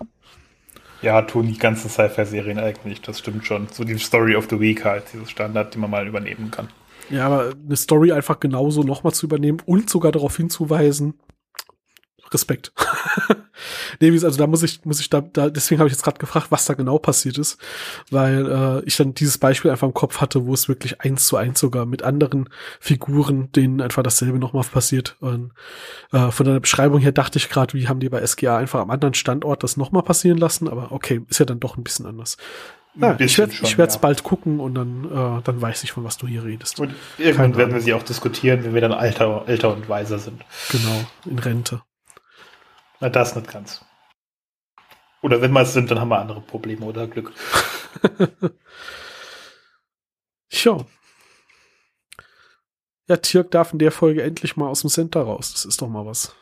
[1.02, 3.68] Ja, tun die ganzen Sci-Fi-Serien eigentlich, das stimmt schon.
[3.72, 6.68] So die Story of the Week halt, dieses Standard, die man mal übernehmen kann.
[7.10, 11.16] Ja, aber eine Story einfach genauso nochmal zu übernehmen und sogar darauf hinzuweisen,
[12.34, 12.72] Respekt.
[14.00, 16.48] nee, also da muss ich, muss ich da, da deswegen habe ich jetzt gerade gefragt,
[16.50, 17.60] was da genau passiert ist,
[18.12, 21.38] weil äh, ich dann dieses Beispiel einfach im Kopf hatte, wo es wirklich eins zu
[21.38, 22.50] eins sogar mit anderen
[22.80, 25.18] Figuren, denen einfach dasselbe nochmal passiert.
[25.20, 25.52] Und
[26.12, 28.92] äh, von der Beschreibung her dachte ich gerade, wie haben die bei SGA einfach am
[28.92, 32.38] anderen Standort das nochmal passieren lassen, aber okay, ist ja dann doch ein bisschen anders.
[32.96, 34.00] Ja, ich werde es ja.
[34.02, 36.80] bald gucken und dann, äh, dann weiß ich, von was du hier redest.
[36.80, 40.42] Und irgendwann werden wir sie auch diskutieren, wenn wir dann älter, älter und weiser sind.
[40.70, 41.82] Genau, in Rente.
[43.00, 43.84] Na, das nicht ganz.
[45.22, 47.34] Oder wenn wir es sind, dann haben wir andere Probleme oder Glück.
[50.50, 50.78] Tja.
[53.08, 55.52] Ja, Tirk darf in der Folge endlich mal aus dem Center raus.
[55.52, 56.36] Das ist doch mal was.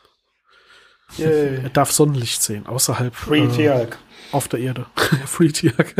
[1.16, 1.62] Yay.
[1.62, 3.14] Er darf Sonnenlicht sehen, außerhalb.
[3.14, 3.98] Free äh, Tirk.
[4.32, 4.84] Auf der Erde.
[5.24, 5.94] Free Tirk.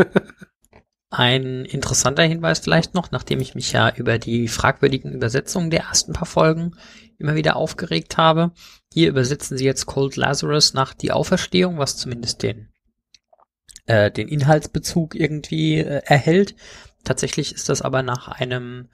[1.09, 6.13] Ein interessanter Hinweis vielleicht noch, nachdem ich mich ja über die fragwürdigen Übersetzungen der ersten
[6.13, 6.75] paar Folgen
[7.19, 8.51] immer wieder aufgeregt habe.
[8.91, 12.69] Hier übersetzen sie jetzt Cold Lazarus nach die Auferstehung, was zumindest den,
[13.85, 16.55] äh, den Inhaltsbezug irgendwie äh, erhält.
[17.03, 18.87] Tatsächlich ist das aber nach einem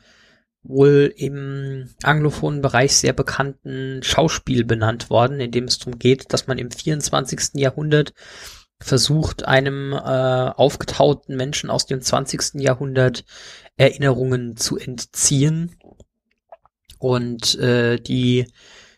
[0.64, 6.48] wohl im anglophonen Bereich sehr bekannten Schauspiel benannt worden, in dem es darum geht, dass
[6.48, 7.52] man im 24.
[7.54, 8.14] Jahrhundert
[8.80, 12.62] versucht, einem äh, aufgetauten Menschen aus dem 20.
[12.62, 13.26] Jahrhundert
[13.78, 15.76] Erinnerungen zu entziehen
[17.00, 18.48] und äh, die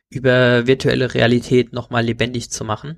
[0.10, 2.98] über virtuelle Realität nochmal lebendig zu machen.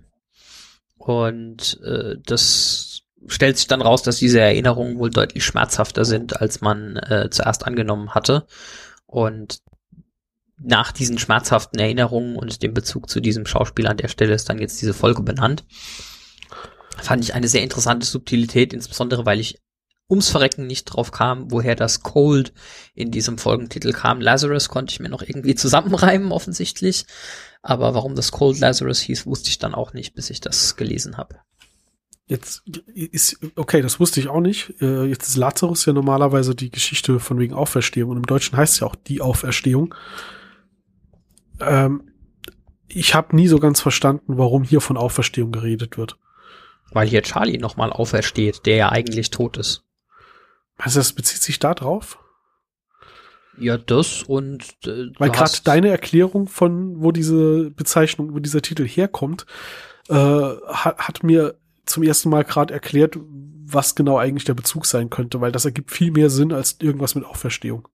[0.97, 6.61] Und äh, das stellt sich dann raus, dass diese Erinnerungen wohl deutlich schmerzhafter sind, als
[6.61, 8.45] man äh, zuerst angenommen hatte.
[9.05, 9.61] Und
[10.61, 14.59] nach diesen schmerzhaften Erinnerungen und dem Bezug zu diesem Schauspiel an der Stelle ist dann
[14.59, 15.63] jetzt diese Folge benannt.
[16.97, 19.59] Fand ich eine sehr interessante Subtilität, insbesondere weil ich
[20.09, 22.53] ums Verrecken nicht drauf kam, woher das Cold
[22.95, 24.21] in diesem Folgentitel kam.
[24.21, 27.05] Lazarus konnte ich mir noch irgendwie zusammenreimen, offensichtlich.
[27.61, 31.17] Aber warum das Cold Lazarus hieß, wusste ich dann auch nicht, bis ich das gelesen
[31.17, 31.35] habe.
[32.25, 32.61] Jetzt
[32.93, 34.79] ist, okay, das wusste ich auch nicht.
[34.81, 38.75] Äh, jetzt ist Lazarus ja normalerweise die Geschichte von wegen Auferstehung und im Deutschen heißt
[38.75, 39.95] es ja auch die Auferstehung.
[41.59, 42.11] Ähm,
[42.87, 46.17] ich habe nie so ganz verstanden, warum hier von Auferstehung geredet wird.
[46.91, 49.88] Weil hier Charlie nochmal aufersteht, der ja eigentlich tot ist.
[50.79, 52.17] Also das bezieht sich da drauf?
[53.57, 58.87] Ja, das und äh, weil gerade deine Erklärung von wo diese Bezeichnung, wo dieser Titel
[58.87, 59.45] herkommt,
[60.07, 61.55] äh, hat, hat mir
[61.85, 65.91] zum ersten Mal gerade erklärt, was genau eigentlich der Bezug sein könnte, weil das ergibt
[65.91, 67.87] viel mehr Sinn als irgendwas mit Auferstehung.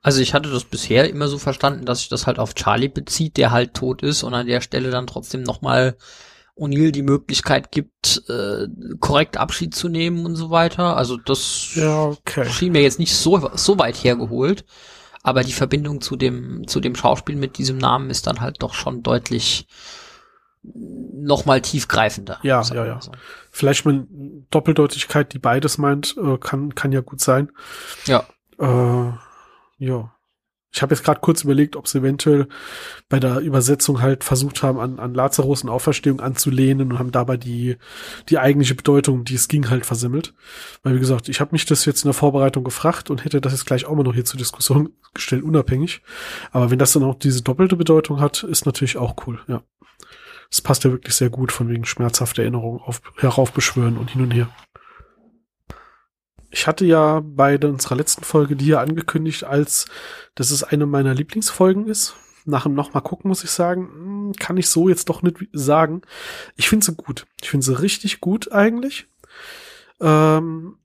[0.00, 3.36] Also ich hatte das bisher immer so verstanden, dass sich das halt auf Charlie bezieht,
[3.36, 5.96] der halt tot ist und an der Stelle dann trotzdem nochmal
[6.56, 8.68] O'Neill die Möglichkeit gibt, äh,
[9.00, 10.96] korrekt Abschied zu nehmen und so weiter.
[10.96, 12.48] Also das ja, okay.
[12.48, 14.64] schien mir jetzt nicht so, so weit hergeholt.
[15.22, 18.74] Aber die Verbindung zu dem, zu dem Schauspiel mit diesem Namen ist dann halt doch
[18.74, 19.66] schon deutlich
[20.62, 22.38] noch mal tiefgreifender.
[22.42, 23.00] Ja, ja, ja.
[23.00, 23.12] So.
[23.50, 24.06] Vielleicht mal
[24.50, 27.50] Doppeldeutigkeit, die beides meint, äh, kann, kann ja gut sein.
[28.06, 28.26] Ja.
[28.58, 29.12] Äh,
[29.78, 30.13] ja.
[30.74, 32.48] Ich habe jetzt gerade kurz überlegt, ob sie eventuell
[33.08, 37.36] bei der Übersetzung halt versucht haben, an, an Lazarus und Auferstehung anzulehnen und haben dabei
[37.36, 37.76] die,
[38.28, 40.34] die eigentliche Bedeutung, die es ging, halt versimmelt.
[40.82, 43.52] Weil, wie gesagt, ich habe mich das jetzt in der Vorbereitung gefragt und hätte das
[43.52, 46.02] jetzt gleich auch mal noch hier zur Diskussion gestellt, unabhängig.
[46.50, 49.62] Aber wenn das dann auch diese doppelte Bedeutung hat, ist natürlich auch cool, ja.
[50.50, 54.32] Das passt ja wirklich sehr gut, von wegen schmerzhafter Erinnerung auf, heraufbeschwören und hin und
[54.32, 54.48] her.
[56.54, 59.86] Ich hatte ja bei unserer letzten Folge die hier angekündigt, als
[60.36, 62.14] dass es eine meiner Lieblingsfolgen ist.
[62.44, 66.02] Nach dem nochmal gucken muss ich sagen, hm, kann ich so jetzt doch nicht sagen.
[66.54, 67.26] Ich finde sie gut.
[67.42, 69.08] Ich finde sie richtig gut eigentlich.
[70.00, 70.76] Ähm,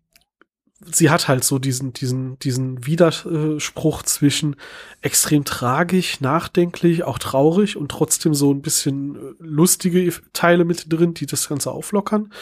[0.91, 4.55] sie hat halt so diesen, diesen, diesen Widerspruch zwischen
[5.01, 11.13] extrem tragisch, nachdenklich, auch traurig und trotzdem so ein bisschen äh, lustige Teile mit drin,
[11.13, 12.34] die das Ganze auflockern.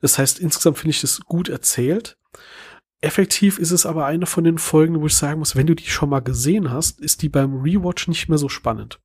[0.00, 2.16] Das heißt, insgesamt finde ich das gut erzählt.
[3.02, 5.90] Effektiv ist es aber eine von den Folgen, wo ich sagen muss, wenn du die
[5.90, 9.00] schon mal gesehen hast, ist die beim Rewatch nicht mehr so spannend.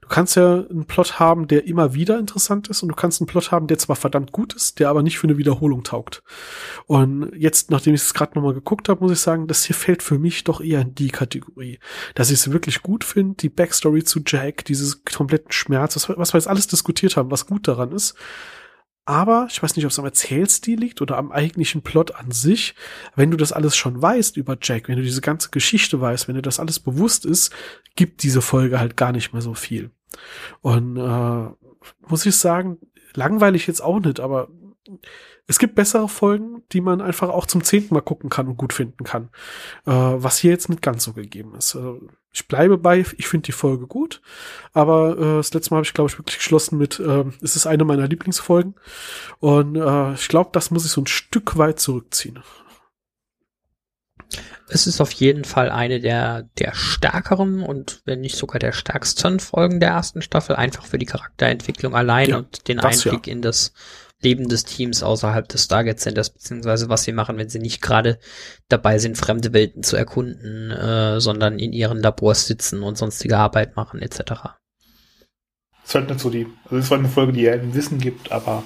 [0.00, 3.28] Du kannst ja einen Plot haben, der immer wieder interessant ist und du kannst einen
[3.28, 6.24] Plot haben, der zwar verdammt gut ist, der aber nicht für eine Wiederholung taugt.
[6.86, 10.02] Und jetzt, nachdem ich es gerade nochmal geguckt habe, muss ich sagen, das hier fällt
[10.02, 11.78] für mich doch eher in die Kategorie.
[12.16, 16.32] Dass ich es wirklich gut finde, die Backstory zu Jack, dieses kompletten Schmerz, was, was
[16.32, 18.16] wir jetzt alles diskutiert haben, was gut daran ist,
[19.08, 22.74] aber ich weiß nicht, ob es am Erzählstil liegt oder am eigentlichen Plot an sich.
[23.16, 26.34] Wenn du das alles schon weißt über Jack, wenn du diese ganze Geschichte weißt, wenn
[26.34, 27.50] dir das alles bewusst ist,
[27.96, 29.92] gibt diese Folge halt gar nicht mehr so viel.
[30.60, 31.48] Und äh,
[32.06, 32.76] muss ich sagen,
[33.14, 34.50] langweilig jetzt auch nicht, aber
[35.48, 38.74] es gibt bessere Folgen, die man einfach auch zum zehnten Mal gucken kann und gut
[38.74, 39.30] finden kann.
[39.86, 41.74] Äh, was hier jetzt nicht ganz so gegeben ist.
[41.74, 44.20] Also ich bleibe bei, ich finde die Folge gut,
[44.74, 47.66] aber äh, das letzte Mal habe ich, glaube ich, wirklich geschlossen mit, äh, es ist
[47.66, 48.74] eine meiner Lieblingsfolgen.
[49.40, 52.40] Und äh, ich glaube, das muss ich so ein Stück weit zurückziehen.
[54.68, 59.40] Es ist auf jeden Fall eine der, der stärkeren und wenn nicht sogar der stärksten
[59.40, 63.32] Folgen der ersten Staffel, einfach für die Charakterentwicklung allein ja, und den Einblick ja.
[63.32, 63.72] in das
[64.20, 68.18] Leben des Teams außerhalb des Stargate Centers, beziehungsweise was sie machen, wenn sie nicht gerade
[68.68, 73.76] dabei sind, fremde Welten zu erkunden, äh, sondern in ihren Labors sitzen und sonstige Arbeit
[73.76, 74.58] machen, etc.
[75.82, 78.32] Das ist nicht so die, also es ist eine Folge, die ja ein Wissen gibt,
[78.32, 78.64] aber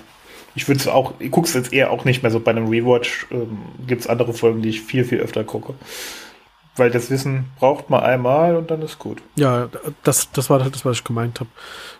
[0.54, 2.68] ich würde es auch, ich gucke es jetzt eher auch nicht mehr so bei einem
[2.68, 5.74] Rewatch, ähm, gibt es andere Folgen, die ich viel, viel öfter gucke.
[6.76, 9.20] Weil das Wissen braucht man einmal und dann ist gut.
[9.36, 9.68] Ja,
[10.04, 11.50] das, das war halt das, was ich gemeint habe.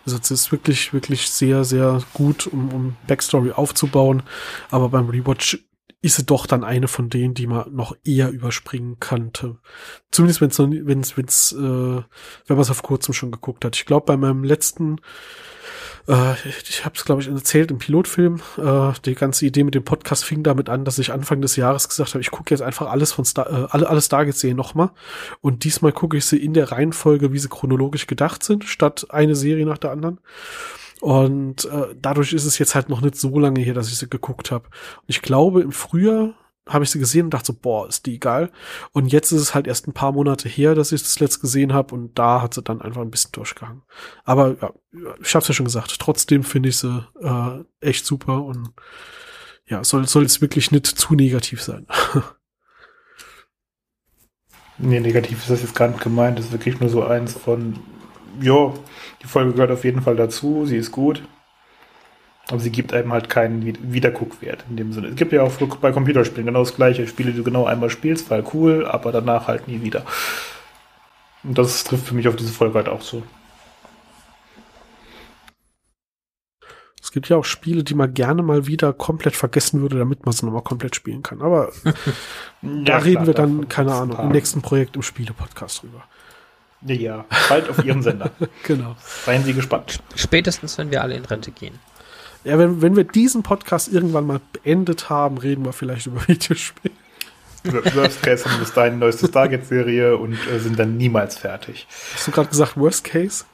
[0.07, 4.23] Also es ist wirklich, wirklich sehr, sehr gut, um, um Backstory aufzubauen.
[4.71, 5.59] Aber beim Rewatch
[6.03, 9.59] ist sie doch dann eine von denen, die man noch eher überspringen könnte.
[10.11, 12.05] Zumindest wenn's wenn's, wenn's, äh, wenn
[12.49, 13.77] man es auf kurzem schon geguckt hat.
[13.77, 15.01] Ich glaube, bei meinem letzten,
[16.09, 16.35] äh,
[16.69, 20.25] ich habe es glaube ich erzählt im Pilotfilm, äh, die ganze Idee mit dem Podcast
[20.25, 23.13] fing damit an, dass ich Anfang des Jahres gesagt habe, ich gucke jetzt einfach alles
[23.13, 24.91] von Star, äh, alle, alle Stargate-Serien nochmal.
[25.41, 29.35] Und diesmal gucke ich sie in der Reihenfolge, wie sie chronologisch gedacht sind, statt eine
[29.35, 30.19] Serie nach der anderen.
[31.01, 34.09] Und äh, dadurch ist es jetzt halt noch nicht so lange her, dass ich sie
[34.09, 34.69] geguckt habe.
[35.09, 36.35] Ich glaube, im Frühjahr
[36.69, 38.51] habe ich sie gesehen und dachte so, boah, ist die geil.
[38.93, 41.73] Und jetzt ist es halt erst ein paar Monate her, dass ich das letzt gesehen
[41.73, 43.83] habe und da hat sie dann einfach ein bisschen durchgehangen.
[44.25, 44.73] Aber ja,
[45.21, 48.71] ich habe es ja schon gesagt, trotzdem finde ich sie äh, echt super und
[49.67, 51.87] ja, soll soll es wirklich nicht zu negativ sein.
[54.79, 57.79] nee, negativ ist das jetzt gar nicht gemeint, das ist wirklich nur so eins von,
[58.41, 58.73] ja,
[59.23, 61.23] die Folge gehört auf jeden Fall dazu, sie ist gut.
[62.49, 65.09] Aber sie gibt einem halt keinen Wiederguckwert in dem Sinne.
[65.09, 67.07] Es gibt ja auch bei Computerspielen genau das gleiche.
[67.07, 70.05] Spiele, die du genau einmal spielst, war cool, aber danach halt nie wieder.
[71.45, 73.23] Und das trifft für mich auf diese Folge halt auch so.
[77.03, 80.33] Es gibt ja auch Spiele, die man gerne mal wieder komplett vergessen würde, damit man
[80.33, 81.43] sie nochmal komplett spielen kann.
[81.43, 81.93] Aber ja,
[82.63, 86.05] da reden klar, wir dann, keine Ahnung, im nächsten Projekt im Spiele-Podcast drüber.
[86.85, 88.31] Ja, bald auf Ihren Sender.
[88.65, 88.97] genau.
[88.99, 90.03] Seien Sie gespannt.
[90.17, 91.79] Spätestens, wenn wir alle in Rente gehen.
[92.45, 96.95] Ja, wenn, wenn wir diesen Podcast irgendwann mal beendet haben, reden wir vielleicht über Videospiele.
[97.65, 101.87] Worst Case haben wir bis dahin neueste Stargate-Serie und äh, sind dann niemals fertig.
[102.15, 103.45] Hast du gerade gesagt Worst Case?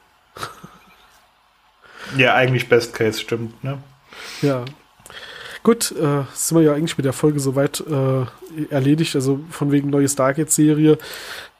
[2.17, 3.77] ja, eigentlich Best Case, stimmt, ne?
[4.41, 4.65] Ja.
[5.61, 8.25] Gut, äh, sind wir ja eigentlich mit der Folge soweit äh,
[8.69, 9.15] erledigt.
[9.15, 10.97] Also von wegen neue Stargate-Serie.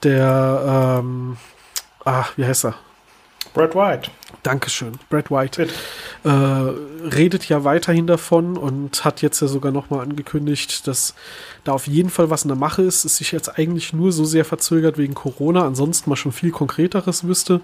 [0.03, 1.37] Der ähm,
[2.05, 2.75] ah, wie heißt er?
[3.53, 4.11] Brad White.
[4.43, 4.93] Dankeschön.
[5.09, 5.67] Brad White
[6.23, 11.15] äh, redet ja weiterhin davon und hat jetzt ja sogar nochmal angekündigt, dass
[11.63, 13.05] da auf jeden Fall was in der Mache ist.
[13.05, 17.25] Es sich jetzt eigentlich nur so sehr verzögert wegen Corona, ansonsten mal schon viel Konkreteres
[17.25, 17.61] wüsste.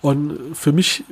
[0.00, 1.04] Und für mich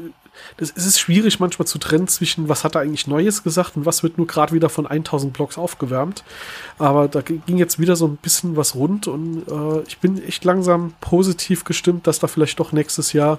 [0.56, 3.86] das, es ist schwierig manchmal zu trennen zwischen, was hat er eigentlich Neues gesagt und
[3.86, 6.24] was wird nur gerade wieder von 1000 Blogs aufgewärmt.
[6.78, 10.44] Aber da ging jetzt wieder so ein bisschen was rund und äh, ich bin echt
[10.44, 13.38] langsam positiv gestimmt, dass da vielleicht doch nächstes Jahr,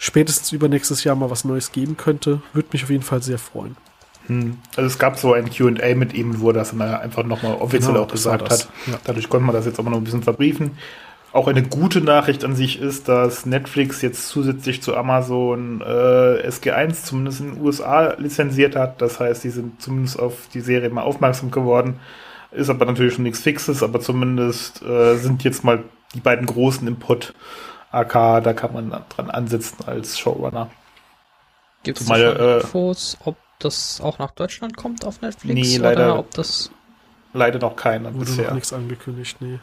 [0.00, 2.42] spätestens übernächstes Jahr mal was Neues geben könnte.
[2.52, 3.76] Würde mich auf jeden Fall sehr freuen.
[4.26, 4.58] Hm.
[4.74, 8.04] Also es gab so ein QA mit ihm, wo er das einfach nochmal offiziell genau,
[8.04, 8.68] auch gesagt hat.
[8.88, 8.98] Ja.
[9.04, 10.72] Dadurch konnte man das jetzt aber noch ein bisschen verbriefen
[11.32, 17.04] auch eine gute Nachricht an sich ist, dass Netflix jetzt zusätzlich zu Amazon äh, SG1
[17.04, 19.00] zumindest in den USA lizenziert hat.
[19.00, 22.00] Das heißt, die sind zumindest auf die Serie mal aufmerksam geworden.
[22.50, 25.84] Ist aber natürlich schon nichts Fixes, aber zumindest äh, sind jetzt mal
[26.14, 27.32] die beiden großen Input
[27.90, 30.70] AK, da kann man dran ansetzen als Showrunner.
[31.82, 35.54] Gibt es äh, Infos, ob das auch nach Deutschland kommt auf Netflix?
[35.54, 36.70] Nee, leider, ob das
[37.32, 38.46] leider noch keiner Wurde bisher.
[38.46, 39.58] noch nichts angekündigt, nee.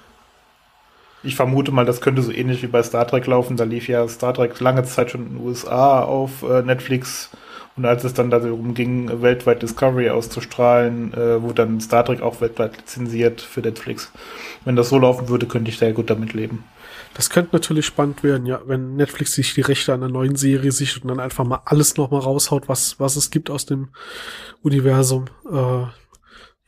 [1.23, 3.57] Ich vermute mal, das könnte so ähnlich wie bei Star Trek laufen.
[3.57, 7.31] Da lief ja Star Trek lange Zeit schon in den USA auf äh, Netflix.
[7.75, 12.41] Und als es dann darum ging, weltweit Discovery auszustrahlen, äh, wurde dann Star Trek auch
[12.41, 14.11] weltweit lizenziert für Netflix.
[14.65, 16.63] Wenn das so laufen würde, könnte ich sehr gut damit leben.
[17.17, 20.71] Das könnte natürlich spannend werden, ja, wenn Netflix sich die Rechte an einer neuen Serie
[20.71, 23.89] sichert und dann einfach mal alles nochmal raushaut, was, was es gibt aus dem
[24.61, 25.25] Universum.
[25.51, 25.87] Äh,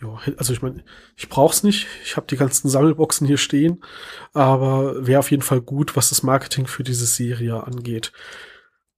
[0.02, 0.84] ja, also ich meine,
[1.16, 1.86] ich brauch's nicht.
[2.04, 3.84] Ich habe die ganzen Sammelboxen hier stehen,
[4.34, 8.12] aber wäre auf jeden Fall gut, was das Marketing für diese Serie angeht.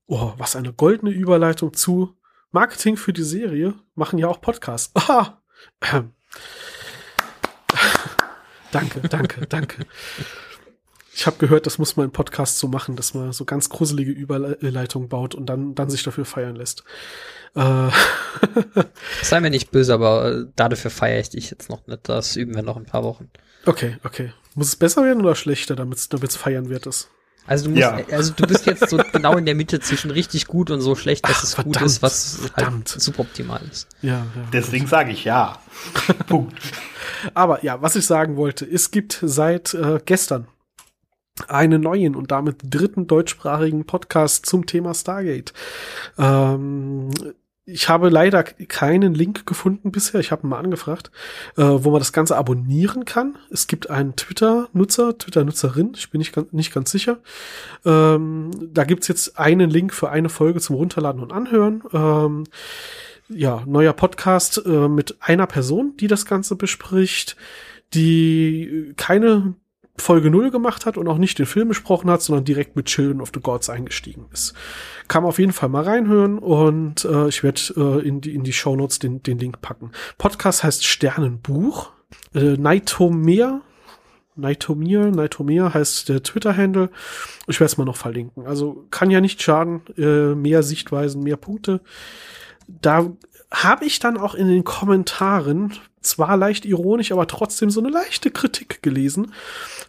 [0.08, 2.16] Oh, was eine goldene Überleitung zu
[2.52, 4.96] Marketing für die Serie machen ja auch Podcasts.
[4.96, 5.42] Aha.
[8.72, 9.86] danke, danke, danke.
[11.14, 14.12] Ich habe gehört, das muss man in Podcasts so machen, dass man so ganz gruselige
[14.12, 16.84] Überleitungen baut und dann, dann sich dafür feiern lässt.
[17.56, 17.90] Äh
[19.22, 22.08] Sei mir nicht böse, aber äh, dafür feiere ich dich jetzt noch nicht.
[22.08, 23.30] Das üben wir noch ein paar Wochen.
[23.66, 24.32] Okay, okay.
[24.56, 27.10] Muss es besser werden oder schlechter, damit es feiern wird ist?
[27.48, 28.00] Also du musst, ja.
[28.12, 31.28] also du bist jetzt so genau in der Mitte zwischen richtig gut und so schlecht,
[31.28, 32.92] dass Ach, es verdammt, gut ist, was halt verdammt.
[32.92, 33.88] halt suboptimal ist.
[34.02, 35.60] Ja, ja Deswegen sage ich ja.
[36.28, 36.58] Punkt.
[37.34, 40.48] Aber ja, was ich sagen wollte, es gibt seit äh, gestern
[41.50, 45.54] einen neuen und damit dritten deutschsprachigen Podcast zum Thema Stargate.
[46.18, 47.10] Ähm,
[47.66, 50.20] ich habe leider keinen Link gefunden bisher.
[50.20, 51.12] Ich habe mal angefragt,
[51.58, 53.38] äh, wo man das Ganze abonnieren kann.
[53.50, 57.20] Es gibt einen Twitter-Nutzer, Twitter-Nutzerin, ich bin nicht ganz, nicht ganz sicher.
[57.86, 61.84] Ähm, da gibt's jetzt einen Link für eine Folge zum Runterladen und Anhören.
[61.94, 62.46] Ähm,
[63.30, 67.38] ja, neuer Podcast äh, mit einer Person, die das Ganze bespricht,
[67.94, 69.54] die keine
[69.98, 73.22] Folge 0 gemacht hat und auch nicht den Film besprochen hat, sondern direkt mit Children
[73.22, 74.54] of the Gods eingestiegen ist.
[75.08, 78.44] Kann man auf jeden Fall mal reinhören und äh, ich werde äh, in die, in
[78.44, 79.92] die Show Notes den, den Link packen.
[80.18, 81.92] Podcast heißt Sternenbuch.
[82.34, 83.62] Äh, Nightomir,
[84.36, 86.90] Nightomir, Nightomir heißt der Twitter-Handle.
[87.48, 88.48] Ich werde es mal noch verlinken.
[88.48, 89.82] Also kann ja nicht schaden.
[89.98, 91.82] Äh, mehr Sichtweisen, mehr Punkte.
[92.68, 93.12] Da
[93.52, 98.32] habe ich dann auch in den Kommentaren zwar leicht ironisch, aber trotzdem so eine leichte
[98.32, 99.34] Kritik gelesen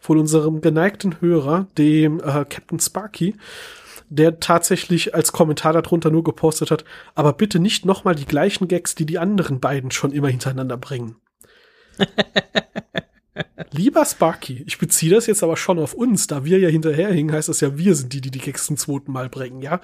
[0.00, 3.36] von unserem geneigten Hörer, dem äh, Captain Sparky,
[4.08, 6.84] der tatsächlich als Kommentar darunter nur gepostet hat,
[7.14, 11.16] aber bitte nicht nochmal die gleichen Gags, die die anderen beiden schon immer hintereinander bringen.
[13.72, 17.48] Lieber Sparky, ich beziehe das jetzt aber schon auf uns, da wir ja hinterherhingen, heißt
[17.48, 19.80] das ja, wir sind die, die die Gags zum zweiten Mal bringen, ja?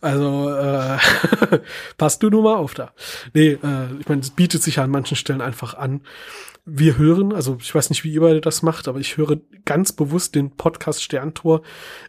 [0.00, 0.98] Also, äh,
[1.98, 2.92] passt du nur mal auf da.
[3.32, 6.02] Nee, äh, ich meine, es bietet sich ja an manchen Stellen einfach an,
[6.66, 9.92] wir hören, also ich weiß nicht, wie ihr beide das macht, aber ich höre ganz
[9.92, 11.60] bewusst den Podcast Sterntor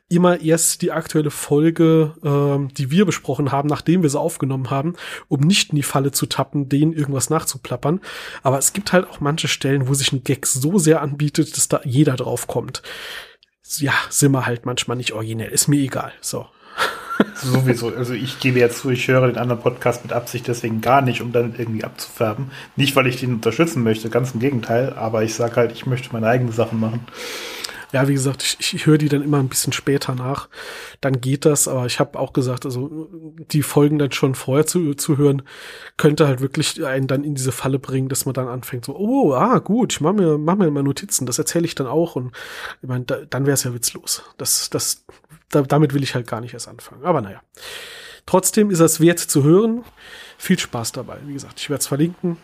[0.07, 4.93] immer erst die aktuelle Folge, ähm, die wir besprochen haben, nachdem wir sie aufgenommen haben,
[5.27, 8.01] um nicht in die Falle zu tappen, denen irgendwas nachzuplappern.
[8.43, 11.67] Aber es gibt halt auch manche Stellen, wo sich ein Gag so sehr anbietet, dass
[11.67, 12.83] da jeder drauf kommt.
[13.77, 16.13] Ja, sind wir halt manchmal nicht originell, ist mir egal.
[16.21, 16.45] So.
[17.35, 17.89] Sowieso.
[17.95, 21.21] Also ich gebe jetzt zu, ich höre den anderen Podcast mit Absicht deswegen gar nicht,
[21.21, 22.51] um dann irgendwie abzufärben.
[22.75, 26.09] Nicht, weil ich den unterstützen möchte, ganz im Gegenteil, aber ich sage halt, ich möchte
[26.13, 27.07] meine eigenen Sachen machen.
[27.91, 30.49] Ja, wie gesagt, ich, ich höre die dann immer ein bisschen später nach.
[31.01, 33.09] Dann geht das, aber ich habe auch gesagt, also
[33.51, 35.43] die Folgen dann schon vorher zu, zu hören,
[35.97, 39.33] könnte halt wirklich einen dann in diese Falle bringen, dass man dann anfängt, so, oh,
[39.33, 42.15] ah, gut, ich mache mir, mach mir mal Notizen, das erzähle ich dann auch.
[42.15, 42.31] Und
[42.81, 44.23] ich meine, da, dann wäre es ja witzlos.
[44.37, 45.05] Das, das
[45.49, 47.03] da, damit will ich halt gar nicht erst anfangen.
[47.03, 47.41] Aber naja.
[48.25, 49.83] Trotzdem ist es wert zu hören.
[50.37, 51.17] Viel Spaß dabei.
[51.25, 52.37] Wie gesagt, ich werde es verlinken.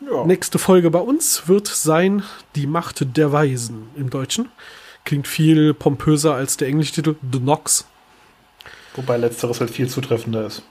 [0.00, 0.24] Ja.
[0.24, 2.22] Nächste Folge bei uns wird sein
[2.54, 4.48] Die Macht der Weisen im Deutschen.
[5.04, 7.86] Klingt viel pompöser als der englische Titel The Nox.
[8.94, 10.62] Wobei letzteres halt viel zutreffender ist.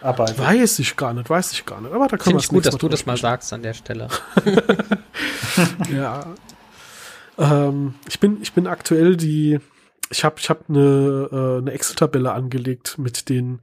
[0.00, 1.92] Aber weiß ich gar nicht, weiß ich gar nicht.
[1.92, 4.08] Aber da kann Finde ich gut, dass du das mal sagst an der Stelle.
[5.92, 6.26] ja,
[7.38, 9.60] ähm, ich bin, ich bin aktuell die,
[10.12, 13.60] ich habe ich hab eine, äh, eine Excel-Tabelle angelegt mit den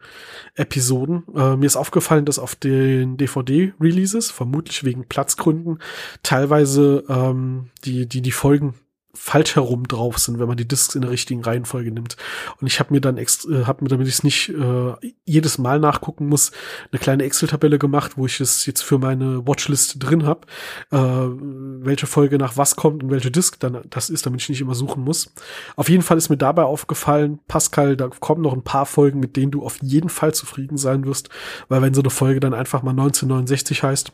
[0.56, 1.24] Episoden.
[1.36, 5.80] Äh, mir ist aufgefallen, dass auf den DVD-Releases, vermutlich wegen Platzgründen,
[6.24, 8.74] teilweise ähm, die, die, die Folgen
[9.20, 12.16] falsch herum drauf sind, wenn man die Discs in der richtigen Reihenfolge nimmt.
[12.60, 13.26] Und ich habe mir dann äh,
[13.66, 14.94] habe mir, damit ich es nicht äh,
[15.26, 16.52] jedes Mal nachgucken muss,
[16.92, 20.48] eine kleine Excel-Tabelle gemacht, wo ich es jetzt für meine Watchlist drin habe,
[20.92, 24.62] äh, welche Folge nach was kommt und welche Disc dann das ist, damit ich nicht
[24.62, 25.34] immer suchen muss.
[25.76, 29.36] Auf jeden Fall ist mir dabei aufgefallen, Pascal, da kommen noch ein paar Folgen, mit
[29.36, 31.30] denen du auf jeden Fall zufrieden sein wirst,
[31.68, 34.14] weil wenn so eine Folge dann einfach mal 1969 heißt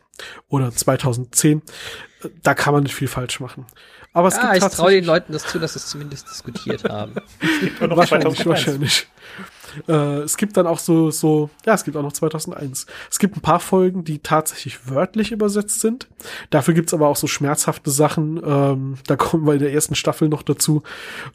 [0.50, 1.62] oder 2010,
[2.24, 3.68] äh, da kann man nicht viel falsch machen.
[4.16, 6.84] Aber es ja, gibt ich traue den Leuten das zu, dass sie es zumindest diskutiert
[6.90, 7.16] haben.
[7.82, 9.08] wahrscheinlich, wahrscheinlich.
[9.90, 12.86] Äh, es gibt dann auch so, so, ja, es gibt auch noch 2001.
[13.12, 16.08] Es gibt ein paar Folgen, die tatsächlich wörtlich übersetzt sind.
[16.50, 18.42] Dafür gibt's aber auch so schmerzhafte Sachen.
[18.42, 20.84] Ähm, da kommen wir in der ersten Staffel noch dazu,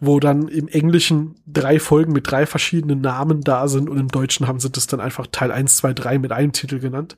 [0.00, 4.48] wo dann im Englischen drei Folgen mit drei verschiedenen Namen da sind und im Deutschen
[4.48, 7.14] haben sie das dann einfach Teil 1, 2, 3 mit einem Titel genannt.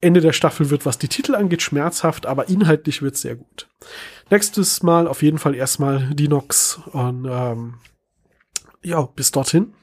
[0.00, 3.68] Ende der Staffel wird, was die Titel angeht, schmerzhaft, aber inhaltlich wird sehr gut.
[4.30, 6.80] Nächstes Mal auf jeden Fall erstmal die Nox.
[6.92, 7.74] Und ähm,
[8.82, 9.74] ja, bis dorthin.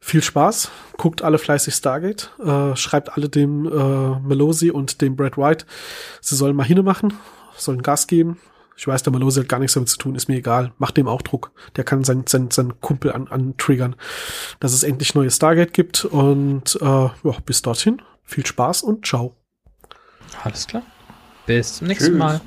[0.00, 0.70] Viel Spaß.
[0.96, 2.30] Guckt alle fleißig Stargate.
[2.42, 5.66] Äh, schreibt alle dem äh, Melosi und dem Brad White,
[6.20, 7.12] sie sollen mal hinne machen,
[7.56, 8.38] sollen Gas geben.
[8.78, 10.72] Ich weiß, der Melosi hat gar nichts damit zu tun, ist mir egal.
[10.78, 11.50] Macht dem auch Druck.
[11.76, 13.96] Der kann seinen sein, sein Kumpel an, an triggern,
[14.60, 16.04] dass es endlich neue Stargate gibt.
[16.04, 19.34] Und äh, ja, bis dorthin viel Spaß und ciao.
[20.42, 20.82] Alles klar.
[21.46, 22.18] Bis zum nächsten Tschüss.
[22.18, 22.40] Mal.